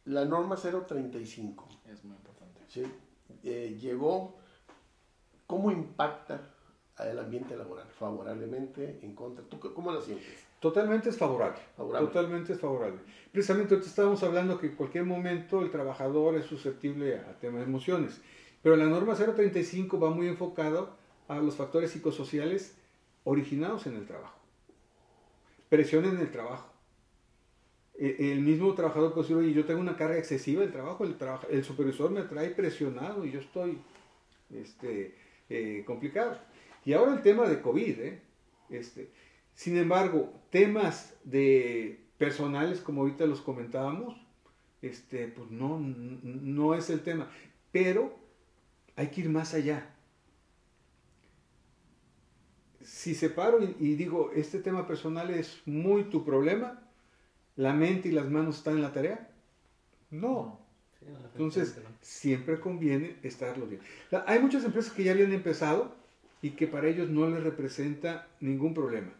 [0.06, 2.60] la norma 035, Es muy importante.
[2.68, 2.82] ¿sí?
[3.44, 4.36] Eh, llegó,
[5.46, 6.50] ¿cómo impacta
[6.96, 7.86] al ambiente laboral?
[7.98, 9.44] ¿Favorablemente, en contra?
[9.44, 10.26] ¿Tú cómo la sientes?
[10.60, 11.58] Totalmente es favorable.
[11.76, 12.08] Favorable.
[12.08, 12.98] Totalmente es favorable.
[13.30, 17.66] Precisamente ahorita estábamos hablando que en cualquier momento el trabajador es susceptible a temas de
[17.66, 18.20] emociones.
[18.62, 20.96] Pero la norma 035 va muy enfocado
[21.28, 22.76] a los factores psicosociales
[23.24, 24.38] originados en el trabajo.
[25.68, 26.72] Presión en el trabajo.
[27.98, 31.16] E- El mismo trabajador puede decir, oye, yo tengo una carga excesiva del trabajo, el,
[31.16, 33.78] trabaja- el supervisor me trae presionado y yo estoy
[34.50, 35.14] este,
[35.48, 36.38] eh, complicado.
[36.84, 38.20] Y ahora el tema de COVID, ¿eh?
[38.70, 39.10] Este,
[39.56, 44.16] sin embargo, temas de personales, como ahorita los comentábamos,
[44.82, 47.28] este, pues no, no es el tema.
[47.72, 48.16] Pero
[48.94, 49.92] hay que ir más allá.
[52.82, 56.82] Si separo y, y digo, este tema personal es muy tu problema,
[57.56, 59.30] la mente y las manos están en la tarea,
[60.10, 60.60] no.
[60.98, 61.88] Sí, no, Entonces, no.
[62.00, 63.80] siempre conviene estarlo bien.
[64.26, 65.94] Hay muchas empresas que ya habían empezado
[66.42, 69.12] y que para ellos no les representa ningún problema,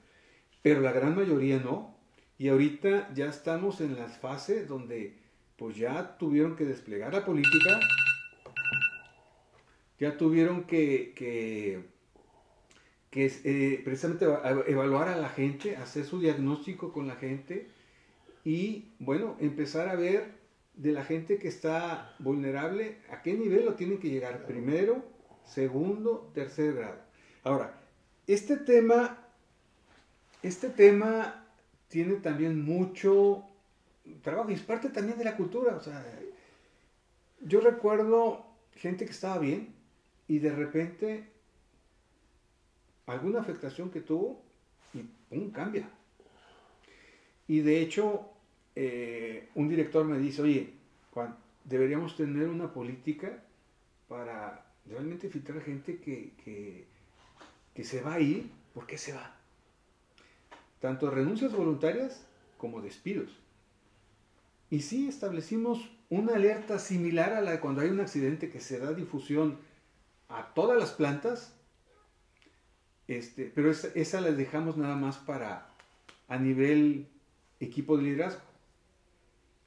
[0.67, 1.95] pero la gran mayoría no.
[2.39, 5.17] Y ahorita ya estamos en la fase donde
[5.57, 7.79] pues ya tuvieron que desplegar la política,
[10.01, 11.85] ya tuvieron que, que,
[13.11, 17.69] que, eh, precisamente eva- evaluar a la gente, hacer su diagnóstico con la gente
[18.45, 20.33] y bueno, empezar a ver
[20.75, 25.05] de la gente que está vulnerable, a qué nivel lo tienen que llegar, primero,
[25.45, 26.99] segundo, tercer grado.
[27.45, 27.81] Ahora,
[28.27, 29.26] este tema,
[30.43, 31.45] este tema
[31.89, 33.45] tiene también mucho
[34.23, 35.77] trabajo y es parte también de la cultura.
[35.77, 36.05] O sea,
[37.41, 39.75] yo recuerdo gente que estaba bien
[40.29, 41.25] y de repente
[43.07, 44.43] alguna afectación que tuvo
[44.95, 45.89] y pum, cambia.
[47.49, 48.29] Y de hecho,
[48.75, 50.73] eh, un director me dice, oye,
[51.13, 53.43] Juan, deberíamos tener una política
[54.09, 56.33] para realmente filtrar gente que,
[57.75, 59.36] que, se va a ir, ¿por qué se va?
[60.81, 62.27] Tanto renuncias voluntarias
[62.59, 63.31] como despidos.
[64.71, 68.79] Y sí establecimos una alerta similar a la de cuando hay un accidente que se
[68.79, 69.59] da difusión
[70.29, 71.55] a todas las plantas,
[73.09, 75.69] este, pero esa, la dejamos nada más para
[76.29, 77.07] a nivel
[77.61, 78.43] equipo de liderazgo.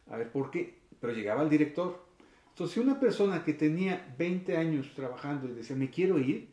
[0.09, 0.77] A ver, ¿por qué?
[0.99, 2.05] Pero llegaba el director.
[2.49, 6.49] Entonces, si una persona que tenía 20 años trabajando y decía, me quiero ir,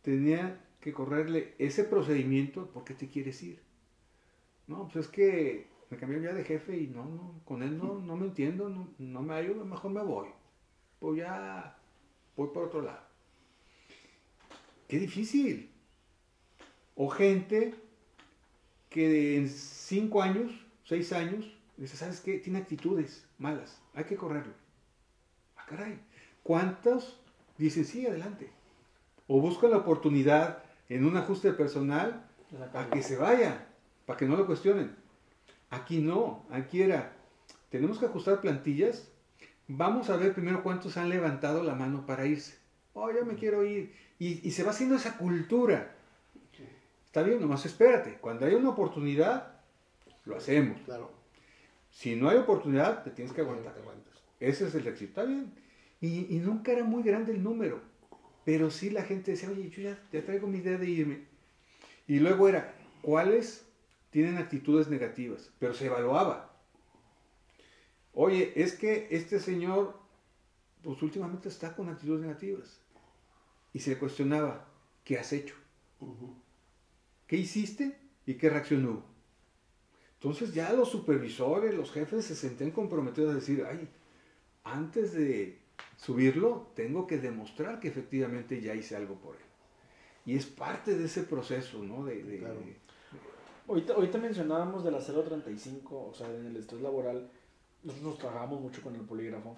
[0.00, 3.60] tenía que correrle ese procedimiento, ¿por qué te quieres ir?
[4.66, 7.98] No, pues es que me cambié ya de jefe y no, no, con él no,
[7.98, 10.28] no me entiendo, no, no me ayuda, mejor me voy.
[11.00, 11.76] Pues ya
[12.36, 13.00] voy por otro lado.
[14.86, 15.70] Qué difícil.
[16.94, 17.74] O gente
[18.90, 20.52] que en cinco años,
[20.84, 22.38] seis años, dice, ¿sabes qué?
[22.38, 24.52] Tiene actitudes malas, hay que correrlo.
[25.56, 25.98] Ah, caray.
[26.42, 27.20] ¿Cuántos
[27.56, 28.50] dicen, sí, adelante?
[29.26, 32.24] O buscan la oportunidad en un ajuste personal
[32.74, 33.66] a que se vaya,
[34.06, 34.96] para que no lo cuestionen.
[35.70, 37.12] Aquí no, aquí era,
[37.70, 39.10] tenemos que ajustar plantillas,
[39.66, 42.58] vamos a ver primero cuántos han levantado la mano para irse.
[42.94, 43.94] Oh, ya me quiero ir.
[44.18, 45.94] Y, y se va haciendo esa cultura.
[47.04, 48.18] Está bien, nomás espérate.
[48.20, 49.60] Cuando hay una oportunidad,
[50.24, 50.80] lo hacemos.
[50.82, 51.12] Claro.
[51.90, 53.74] Si no hay oportunidad, te tienes que aguantar.
[54.40, 55.10] Ese es el éxito.
[55.10, 55.52] Está bien.
[56.00, 57.80] Y, y nunca era muy grande el número.
[58.48, 61.26] Pero sí la gente decía, oye, yo ya, ya traigo mi idea de irme.
[62.06, 63.66] Y luego era, ¿cuáles
[64.08, 65.52] tienen actitudes negativas?
[65.58, 66.58] Pero se evaluaba.
[68.14, 70.00] Oye, es que este señor,
[70.82, 72.80] pues últimamente está con actitudes negativas.
[73.74, 74.66] Y se le cuestionaba,
[75.04, 75.54] ¿qué has hecho?
[77.26, 79.04] ¿Qué hiciste y qué reacción hubo?
[80.14, 83.90] Entonces ya los supervisores, los jefes se sentían comprometidos a decir, ay,
[84.64, 89.42] antes de subirlo, tengo que demostrar que efectivamente ya hice algo por él.
[90.26, 92.04] Y es parte de ese proceso, ¿no?
[92.04, 92.60] De, de- Claro.
[93.68, 97.28] Ahorita, ahorita mencionábamos de la 035, o sea, en el estrés laboral,
[97.82, 99.56] nosotros nos trabajamos mucho con el polígrafo.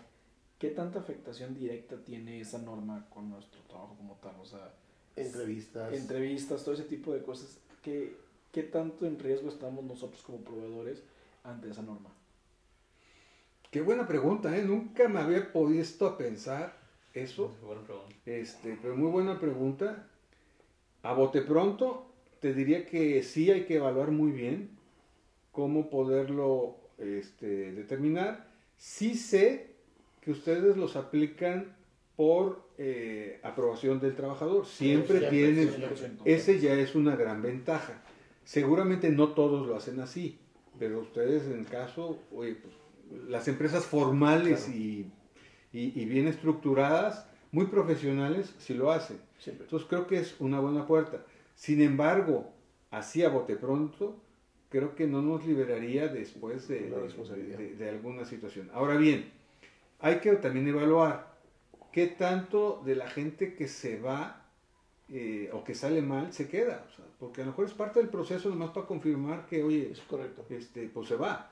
[0.58, 4.34] ¿Qué tanta afectación directa tiene esa norma con nuestro trabajo como tal?
[4.40, 4.74] O sea,
[5.16, 5.92] Entrevistas.
[5.94, 7.58] entrevistas, todo ese tipo de cosas.
[7.82, 8.16] ¿Qué,
[8.52, 11.02] ¿qué tanto en riesgo estamos nosotros como proveedores
[11.44, 12.10] ante esa norma?
[13.70, 14.64] Qué buena pregunta, ¿eh?
[14.64, 15.50] Nunca me había
[16.06, 16.76] a pensar
[17.14, 17.56] eso.
[17.64, 18.14] Buena pregunta.
[18.26, 20.08] Este, pero muy buena pregunta.
[21.02, 22.10] A bote pronto,
[22.40, 24.70] te diría que sí hay que evaluar muy bien
[25.52, 28.48] cómo poderlo este, determinar.
[28.76, 29.70] Sí sé
[30.20, 31.76] que ustedes los aplican
[32.16, 34.66] por eh, aprobación del trabajador.
[34.66, 36.34] Siempre Siempre, tienen, siempre.
[36.34, 38.02] ese ya es una gran ventaja.
[38.44, 40.38] Seguramente no todos lo hacen así,
[40.78, 42.74] pero ustedes en el caso, oye, pues,
[43.28, 44.78] las empresas formales Claro.
[44.78, 45.06] y,
[45.72, 49.18] y- y bien estructuradas, muy profesionales, sí lo hacen.
[49.38, 49.64] Siempre.
[49.64, 51.24] Entonces creo que es una buena puerta.
[51.54, 52.52] Sin embargo,
[52.90, 54.20] así a bote pronto,
[54.68, 57.58] creo que no nos liberaría después de, de- responsabilidad.
[57.58, 58.70] de- de alguna situación.
[58.72, 59.30] Ahora bien,
[60.00, 61.34] hay que también evaluar
[61.92, 64.36] qué tanto de la gente que se va
[65.12, 66.86] eh, o que sale mal se queda.
[66.88, 69.90] O sea, porque a lo mejor es parte del proceso nomás para confirmar que, oye,
[69.90, 70.44] Es correcto.
[70.50, 71.50] este, pues se va.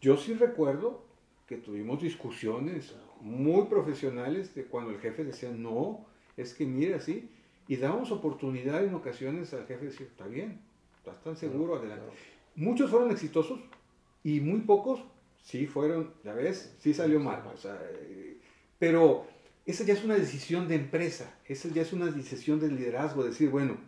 [0.00, 1.04] Yo sí recuerdo
[1.46, 7.28] que tuvimos discusiones muy profesionales de cuando el jefe decía, no, es que mira así,
[7.68, 10.60] y dábamos oportunidad en ocasiones al jefe de decir, está bien,
[10.96, 12.04] estás tan seguro, adelante.
[12.06, 12.20] Claro.
[12.56, 13.60] Muchos fueron exitosos
[14.24, 15.04] y muy pocos
[15.42, 17.42] sí fueron, ya ves, sí salió mal.
[17.52, 18.38] o sea, eh,
[18.78, 19.26] pero
[19.66, 23.50] esa ya es una decisión de empresa, esa ya es una decisión de liderazgo, decir,
[23.50, 23.78] bueno,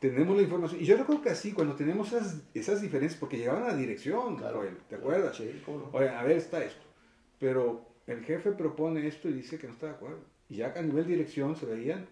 [0.00, 0.80] tenemos la información.
[0.80, 4.36] Y yo recuerdo que así, cuando tenemos esas, esas diferencias, porque llegaban a la dirección,
[4.36, 4.58] Claro.
[4.60, 5.36] Joel, ¿te acuerdas?
[5.36, 5.90] Sí, cómo no.
[5.92, 6.82] Oye, a ver, está esto.
[7.38, 10.20] Pero el jefe propone esto y dice que no está de acuerdo.
[10.48, 12.08] Y ya a nivel dirección se veían,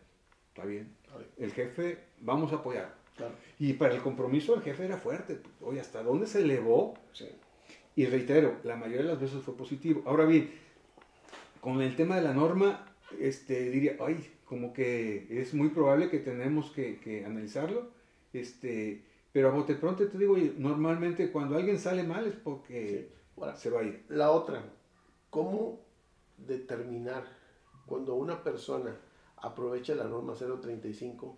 [0.49, 0.95] está bien.
[1.39, 2.95] El jefe, vamos a apoyar.
[3.17, 3.35] Claro.
[3.59, 5.41] Y para el compromiso el jefe era fuerte.
[5.61, 6.95] Oye, ¿hasta dónde se elevó?
[7.13, 7.29] Sí.
[7.97, 10.03] Y reitero, la mayoría de las veces fue positivo.
[10.07, 10.53] Ahora bien,
[11.61, 12.87] con el tema de la norma,
[13.19, 17.91] este, diría, ay, como que es muy probable que tenemos que, que analizarlo.
[18.33, 23.15] Este, pero a bote pronto te digo, normalmente cuando alguien sale mal es porque Sí.
[23.41, 24.05] Ahora, se va a ir.
[24.09, 24.65] La otra,
[25.31, 25.81] ¿cómo
[26.37, 27.25] determinar
[27.87, 28.97] cuando una persona
[29.37, 31.37] aprovecha la norma 035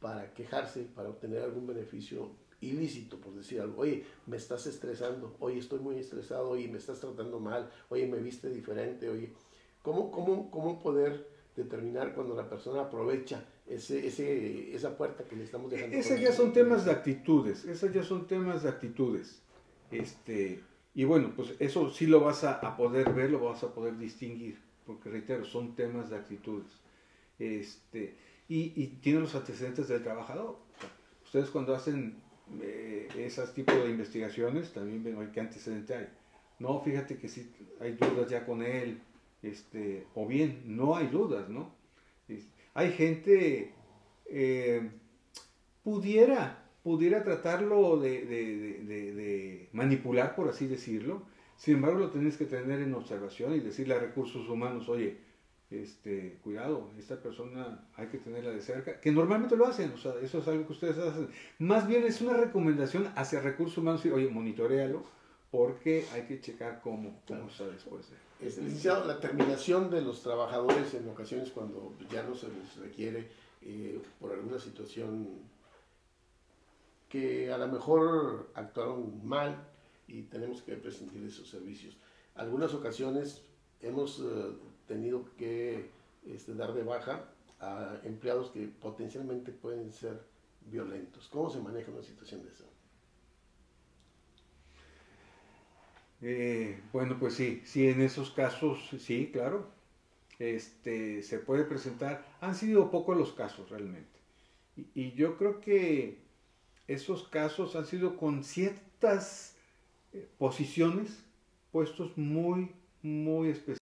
[0.00, 3.82] para quejarse, para obtener algún beneficio ilícito, por decir algo?
[3.82, 8.18] Oye, me estás estresando, oye, estoy muy estresado, oye, me estás tratando mal, oye, me
[8.18, 9.32] viste diferente, oye.
[9.82, 15.44] ¿Cómo, cómo, cómo poder determinar cuando la persona aprovecha ese, ese, esa puerta que le
[15.44, 15.96] estamos dejando?
[15.96, 19.42] Esos ya son temas de actitudes, esos ya son temas de actitudes.
[19.90, 20.60] Este,
[20.94, 23.96] y bueno, pues eso sí lo vas a, a poder ver, lo vas a poder
[23.98, 26.72] distinguir, porque reitero, son temas de actitudes.
[27.38, 28.16] Este,
[28.48, 30.58] y, y tienen los antecedentes del trabajador.
[31.24, 32.22] Ustedes cuando hacen
[32.60, 36.08] eh, esos tipos de investigaciones, también ven, ¿qué antecedente hay?
[36.58, 37.50] No, fíjate que sí
[37.80, 39.00] hay dudas ya con él,
[39.44, 41.74] este, o bien, no hay dudas, ¿no?
[42.74, 43.72] Hay gente,
[44.26, 44.90] eh,
[45.84, 51.22] pudiera, pudiera tratarlo de, manipular, por así decirlo.
[51.56, 55.18] Sin embargo, lo tienes que tener en observación y decirle a recursos humanos, oye,
[55.70, 60.14] este, cuidado, esta persona hay que tenerla de cerca, que normalmente lo hacen, o sea,
[60.22, 61.28] eso es algo que ustedes hacen.
[61.58, 65.04] Más bien es una recomendación hacia recursos humanos, decir, oye, monitorealo,
[65.54, 68.16] porque hay que checar cómo, cómo está después de...
[68.44, 73.28] Este, licenciado, la terminación de los trabajadores en ocasiones cuando ya no se les requiere
[73.62, 75.28] eh, por alguna situación
[77.08, 79.64] que a lo mejor actuaron mal
[80.08, 81.96] y tenemos que prescindir de sus servicios.
[82.34, 83.42] Algunas ocasiones
[83.80, 84.56] hemos eh,
[84.88, 85.88] tenido que
[86.26, 87.26] este, dar de baja
[87.60, 90.20] a empleados que potencialmente pueden ser
[90.62, 91.28] violentos.
[91.28, 92.64] ¿Cómo se maneja una situación de esa?
[96.26, 99.66] Eh, bueno, pues sí, sí, en esos casos, sí, claro,
[100.38, 102.24] este, se puede presentar.
[102.40, 104.08] Han sido pocos los casos realmente.
[104.94, 106.22] Y, yo creo que
[106.88, 109.56] esos casos han sido con ciertas
[110.14, 111.22] eh, posiciones,
[111.70, 112.70] puestos muy,
[113.02, 113.80] muy específicos.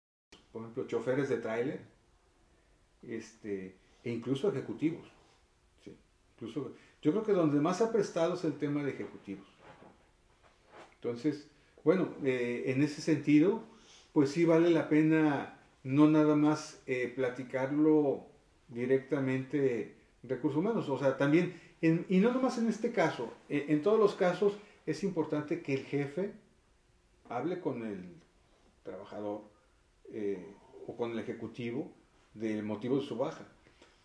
[0.51, 1.81] Por ejemplo, choferes de tráiler,
[3.01, 5.07] este, e incluso ejecutivos.
[6.35, 9.47] Incluso, yo creo que donde más ha prestado es el tema de ejecutivos.
[10.93, 11.49] Entonces,
[11.88, 13.63] bueno, eh, en ese sentido,
[14.11, 18.25] pues sí vale la pena no nada más eh, platicarlo
[18.67, 23.97] directamente recursos humanos, o sea, también, en- y no nomás en este caso, en, todos
[23.97, 26.33] los casos es importante que el jefe
[27.29, 28.03] hable con el
[28.83, 29.43] trabajador
[30.11, 30.45] eh,
[30.88, 31.89] o con el ejecutivo
[32.33, 33.47] del motivo de su baja.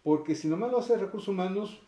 [0.04, 1.80] Porque si nomás lo hace recursos humanos,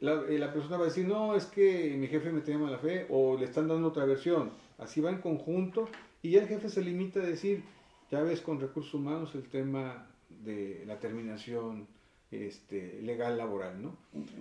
[0.00, 2.78] la, eh, la persona va a decir, no, es que mi jefe me tiene mala
[2.78, 4.50] fe, o le están dando otra versión.
[4.78, 5.88] Así va en conjunto,
[6.22, 7.62] y ya el jefe se limita a decir,
[8.10, 10.06] ya ves con recursos humanos el tema
[10.44, 11.88] de la terminación
[12.30, 13.96] este, legal laboral, ¿no?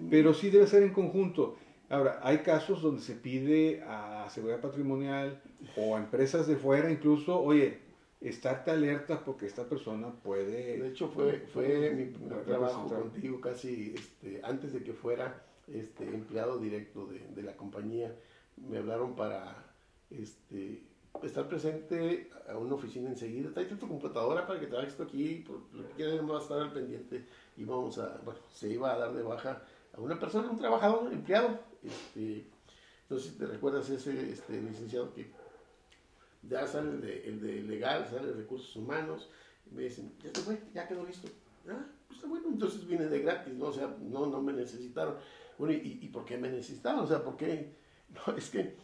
[0.09, 1.57] Pero sí debe ser en conjunto.
[1.89, 5.41] Ahora, hay casos donde se pide a seguridad patrimonial
[5.77, 7.79] o a empresas de fuera incluso, oye,
[8.19, 10.79] estarte alerta porque esta persona puede...
[10.79, 16.03] De hecho, fue, fue mi primer trabajo contigo casi este, antes de que fuera este,
[16.03, 18.13] empleado directo de, de la compañía.
[18.57, 19.66] Me hablaron para
[20.09, 20.83] este,
[21.23, 23.51] estar presente a una oficina enseguida.
[23.51, 26.59] Tráete tu computadora para que traigas esto aquí, por lo que quieras, va a estar
[26.59, 27.25] al pendiente.
[27.55, 29.61] Y vamos a, bueno, se iba a dar de baja
[29.93, 31.59] a una persona, un trabajador, empleado.
[31.83, 32.45] Este,
[33.09, 35.27] no sé si te recuerdas ese este, licenciado que
[36.43, 39.29] ya sale el de, el de legal, sale de recursos humanos,
[39.69, 41.27] y me dicen, ya se fue, ya quedó listo.
[41.69, 43.65] Ah, pues está bueno, entonces vine de gratis, ¿no?
[43.65, 45.15] O sea, no, no me necesitaron.
[45.57, 47.01] Bueno, ¿y, y por qué me necesitaron?
[47.01, 47.75] O sea, ¿por qué?
[48.25, 48.77] No, es que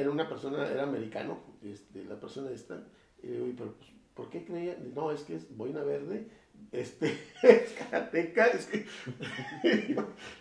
[0.00, 2.82] era una persona, era americano, este, la persona esta,
[3.22, 4.76] y le digo, "Y, pero pues, ¿por qué creía?
[4.94, 6.26] No, es que es boina verde,
[6.72, 7.06] este,
[7.42, 8.86] es karateca, es que...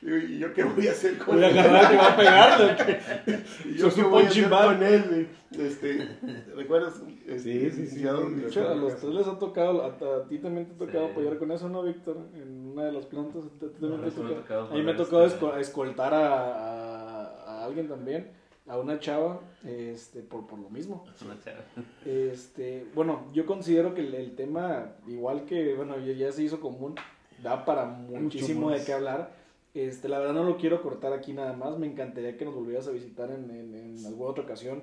[0.02, 2.72] ¿y yo qué voy a hacer con Voy a agarrar que va a pegarle.
[2.74, 3.40] ¿o qué?
[3.70, 5.28] ¿Y yo qué un voy a hacer con él?
[5.52, 6.18] Este,
[6.56, 7.02] ¿Recuerdas?
[7.26, 9.88] Este, Sí, sí, sí, a los tres les ha tocado, a,
[10.18, 11.12] a ti también te ha tocado Sí.
[11.12, 12.18] apoyar con eso, ¿no, Víctor?
[12.36, 13.44] En una de las plantas.
[13.46, 17.88] a ti también te ha tocado a mí me ha tocado esco- escoltar a alguien
[17.88, 18.32] también,
[18.70, 21.04] a una chava, este, por, por lo mismo.
[21.14, 21.60] Es una chava.
[22.06, 26.60] Este, bueno, yo considero que el, el tema, igual que, bueno, ya, ya se hizo
[26.60, 26.96] común,
[27.44, 29.34] da para muchísimo de qué hablar.
[29.74, 32.88] Este, la verdad no lo quiero cortar aquí nada más, me encantaría que nos volvieras
[32.88, 34.82] a visitar en, en, en alguna otra ocasión,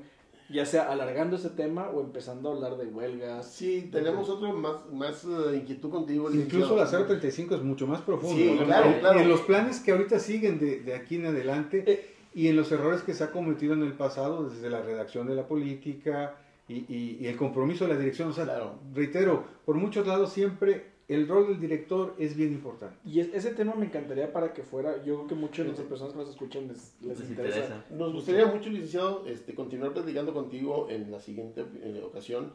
[0.48, 3.50] ya sea alargando ese tema o empezando a hablar de huelgas.
[3.50, 6.30] Sí, tenemos otro más, más eh, inquietud contigo.
[6.32, 7.06] Incluso la licenciado.
[7.06, 8.36] 035 es mucho más profundo.
[8.36, 9.20] Sí, claro, claro.
[9.20, 12.15] En los planes que ahorita siguen de, de aquí en adelante Eh.
[12.36, 15.34] Y en los errores que se ha cometido en el pasado desde la redacción de
[15.34, 16.36] la política
[16.68, 18.28] y, y- y el compromiso de la dirección.
[18.28, 18.78] O sea, Claro.
[18.94, 22.96] reitero, por muchos lados siempre el rol del director es bien importante.
[23.06, 25.80] Y es- ese tema me encantaría para que fuera, yo creo que muchas de las
[25.82, 27.58] personas que nos escuchan les, les Les interesa.
[27.60, 27.84] interesa.
[27.90, 32.52] Nos gustaría mucho, licenciado, este, continuar platicando contigo en la siguiente eh, ocasión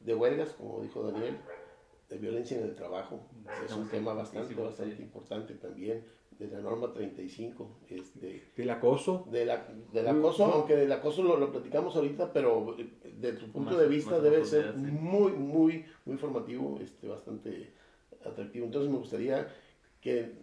[0.00, 1.36] de huelgas, como dijo Daniel,
[2.10, 3.20] de violencia en el trabajo.
[3.64, 6.02] Es un tema bastante, bastante importante también,
[6.38, 7.78] de la norma 35.
[7.88, 12.76] Este, El acoso, de la, del acoso, aunque del acoso lo, lo platicamos ahorita, pero
[12.78, 14.78] eh, de tu punto Más- de vista debe ser sí.
[14.78, 17.72] muy, muy, muy formativo, este, bastante
[18.24, 18.66] atractivo.
[18.66, 19.46] Entonces me gustaría
[20.00, 20.42] que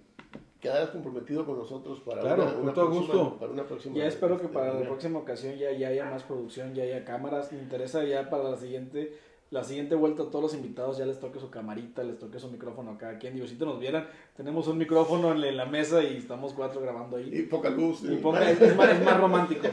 [0.59, 3.39] quedaras comprometido con nosotros para Claro, una, con una todo próxima, gusto.
[3.39, 3.95] para una próxima.
[3.97, 7.03] Ya espero que este, para la próxima ocasión ya, ya haya más producción, ya haya
[7.03, 7.51] cámaras.
[7.51, 9.11] Me interesa ya para la siguiente,
[9.51, 12.49] la siguiente vuelta a todos los invitados ya les toque su camarita, les toque su
[12.49, 13.33] micrófono a cada quien.
[13.35, 17.17] Digo, si te nos vieran, tenemos un micrófono en la, mesa y estamos cuatro grabando
[17.17, 17.29] ahí.
[17.31, 18.01] Y poca luz.
[18.03, 19.67] Y ponga- es, es más, es más romántico.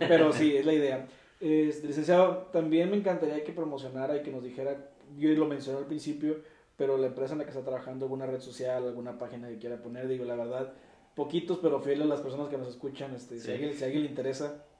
[0.00, 1.06] Pero sí, es la idea.
[1.40, 5.86] Este, licenciado, también me encantaría que promocionara y que nos dijera, yo lo mencioné al
[5.86, 6.36] principio,
[6.76, 9.76] pero la empresa en la que está trabajando, alguna red social, alguna página que quiera
[9.82, 10.72] poner, digo, la verdad,
[11.14, 13.50] poquitos pero fieles las personas que nos escuchan, este, si, Sí.
[13.50, 14.71] a alguien, si a alguien le interesa, Eh,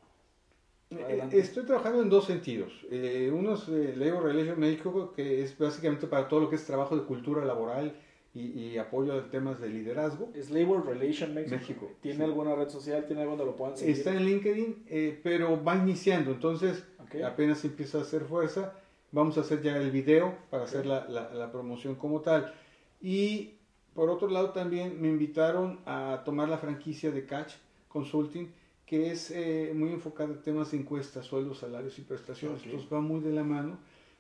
[1.01, 1.39] Adelante.
[1.39, 2.73] Estoy trabajando en dos sentidos.
[2.91, 6.65] Eh, uno es eh, Labor Relations México, que es básicamente para todo lo que es
[6.65, 7.95] trabajo de cultura laboral
[8.35, 10.31] y, y apoyo a temas de liderazgo.
[10.35, 11.57] es Labor Relation México.
[11.57, 12.23] México, ¿Tiene sí.
[12.25, 13.05] alguna red social?
[13.07, 13.97] ¿Tiene algo donde lo puedan seguir?
[13.97, 17.23] Está en LinkedIn, eh, pero va iniciando, entonces Ok.
[17.25, 18.75] apenas empieza a hacer fuerza.
[19.11, 20.87] Vamos a hacer ya el video para hacer Ok.
[20.87, 22.55] la, la- la promoción como tal.
[23.03, 23.57] Y
[23.95, 27.53] por otro lado también me invitaron a tomar la franquicia de Catch
[27.89, 28.51] Consulting,
[28.93, 32.59] que es eh, muy enfocada en temas de encuestas, sueldos, salarios y prestaciones.
[32.59, 32.67] Ok.
[32.67, 33.79] Entonces va muy de la mano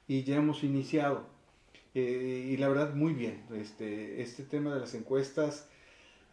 [0.08, 1.24] y ya hemos iniciado.
[1.94, 3.44] Eh, y la verdad, muy bien.
[3.54, 5.68] Este, este tema de las encuestas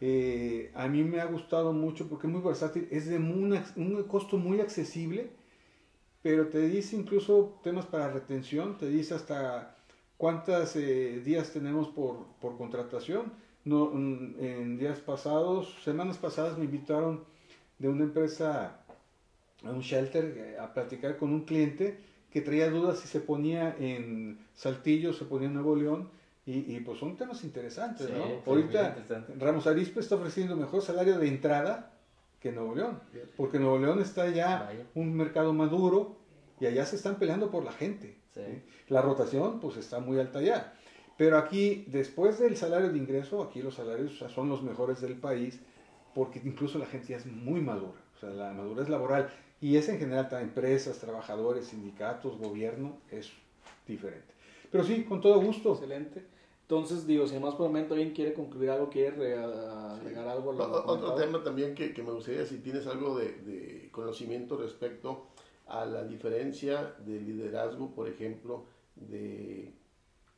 [0.00, 4.38] eh, a mí me ha gustado mucho porque es muy versátil, es de un costo
[4.38, 5.28] muy accesible,
[6.22, 9.76] pero te dice incluso temas para retención, te dice hasta
[10.16, 13.34] cuántos días tenemos por, por contratación.
[13.66, 17.28] No, mm, en días pasados, semanas pasadas me invitaron
[17.80, 18.76] de una empresa
[19.64, 21.98] a un shelter eh, a platicar con un cliente
[22.30, 26.08] que traía dudas si se ponía en Saltillo, se ponía en Nuevo León,
[26.46, 28.24] y, y pues son temas interesantes, Sí, ¿no?
[28.24, 28.96] sí, Ahorita.
[29.38, 31.92] Ramos Arizpe está ofreciendo mejor salario de entrada
[32.38, 33.00] que Nuevo León,
[33.36, 34.86] porque Nuevo León está ya Vaya.
[34.94, 36.16] un mercado maduro
[36.60, 38.16] y allá se están peleando por la gente.
[38.32, 38.40] Sí.
[38.46, 38.62] ¿sí?
[38.88, 40.72] La rotación pues está muy alta ya.
[41.18, 45.60] Pero aquí, después del salario de ingreso, aquí los salarios son los mejores del país,
[46.14, 49.30] porque incluso la gente ya es muy madura, o sea, la madurez laboral,
[49.60, 53.30] y es en general para empresas, trabajadores, sindicatos, gobierno, es
[53.86, 54.32] diferente.
[54.70, 55.72] Pero sí, con todo gusto.
[55.72, 56.24] Excelente.
[56.62, 60.52] Entonces, digo, si más por el momento alguien quiere concluir algo, quiere re- agregar algo.
[60.52, 61.14] a lo Otro comentado.
[61.16, 65.26] tema también que, que me gustaría, si tienes algo de, de conocimiento respecto
[65.66, 69.72] a la diferencia de liderazgo, por ejemplo, de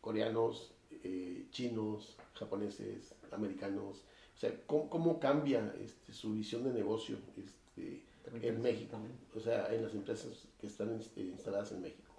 [0.00, 0.72] coreanos,
[1.04, 4.02] eh, chinos, japoneses, americanos.
[4.42, 8.02] O sea, ¿cómo, cómo cambia este, su visión de negocio este,
[8.42, 8.90] en México?
[8.90, 9.14] también.
[9.36, 12.12] O sea, en las empresas que están este, instaladas en México.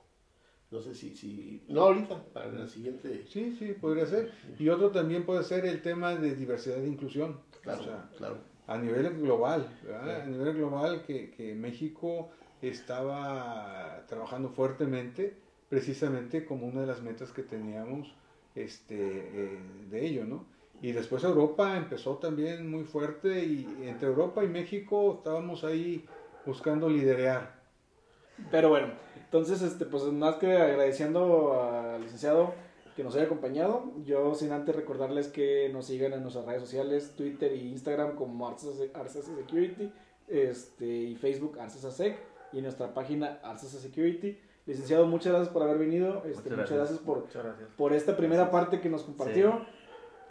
[0.72, 4.32] No sé si, si, no ahorita, para la siguiente, Sí, sí, podría ser.
[4.58, 7.42] Y otro también puede ser el tema de diversidad e inclusión.
[7.62, 8.38] claro, O sea, claro.
[8.68, 10.16] a nivel global, ¿verdad?
[10.16, 10.22] Sí.
[10.22, 12.30] A nivel global que, que México
[12.62, 15.36] estaba trabajando fuertemente
[15.68, 18.16] precisamente como una de las metas que teníamos
[18.56, 19.60] este, eh,
[19.90, 20.53] de ello, ¿no?
[20.84, 26.06] Y después Europa empezó también muy fuerte y entre Europa y México estábamos ahí
[26.46, 27.56] buscando liderear.
[28.52, 32.54] Pero bueno, entonces, este, pues más que agradeciendo al licenciado
[32.98, 37.14] que nos haya acompañado, yo sin antes recordarles que nos sigan en nuestras redes sociales,
[37.16, 39.90] Twitter e Instagram como Arcesa Security,
[40.28, 42.18] este, y Facebook Arcesa Sec,
[42.52, 44.38] y nuestra página Arcesa Security.
[44.66, 46.78] Licenciado, muchas gracias por haber venido, este, Muchas muchas gracias.
[46.78, 47.70] gracias por, Muchas gracias.
[47.78, 49.66] por esta primera parte que nos compartió,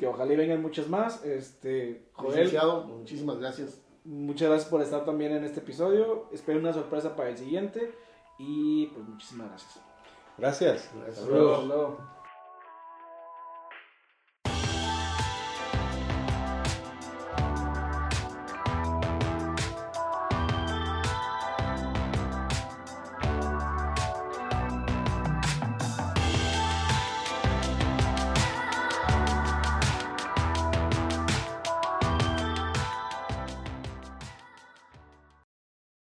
[0.03, 1.25] que ojalá y vengan muchas más.
[1.25, 3.81] Este, Joel, Licenciado, muchísimas gracias.
[4.05, 6.27] Muchas gracias por estar también en este episodio.
[6.33, 7.95] Espero una sorpresa para el siguiente.
[8.37, 9.81] Y pues muchísimas gracias.
[10.39, 10.91] Gracias.
[10.93, 11.19] Gracias.
[11.19, 11.55] Hasta luego.
[11.55, 11.99] Hasta luego.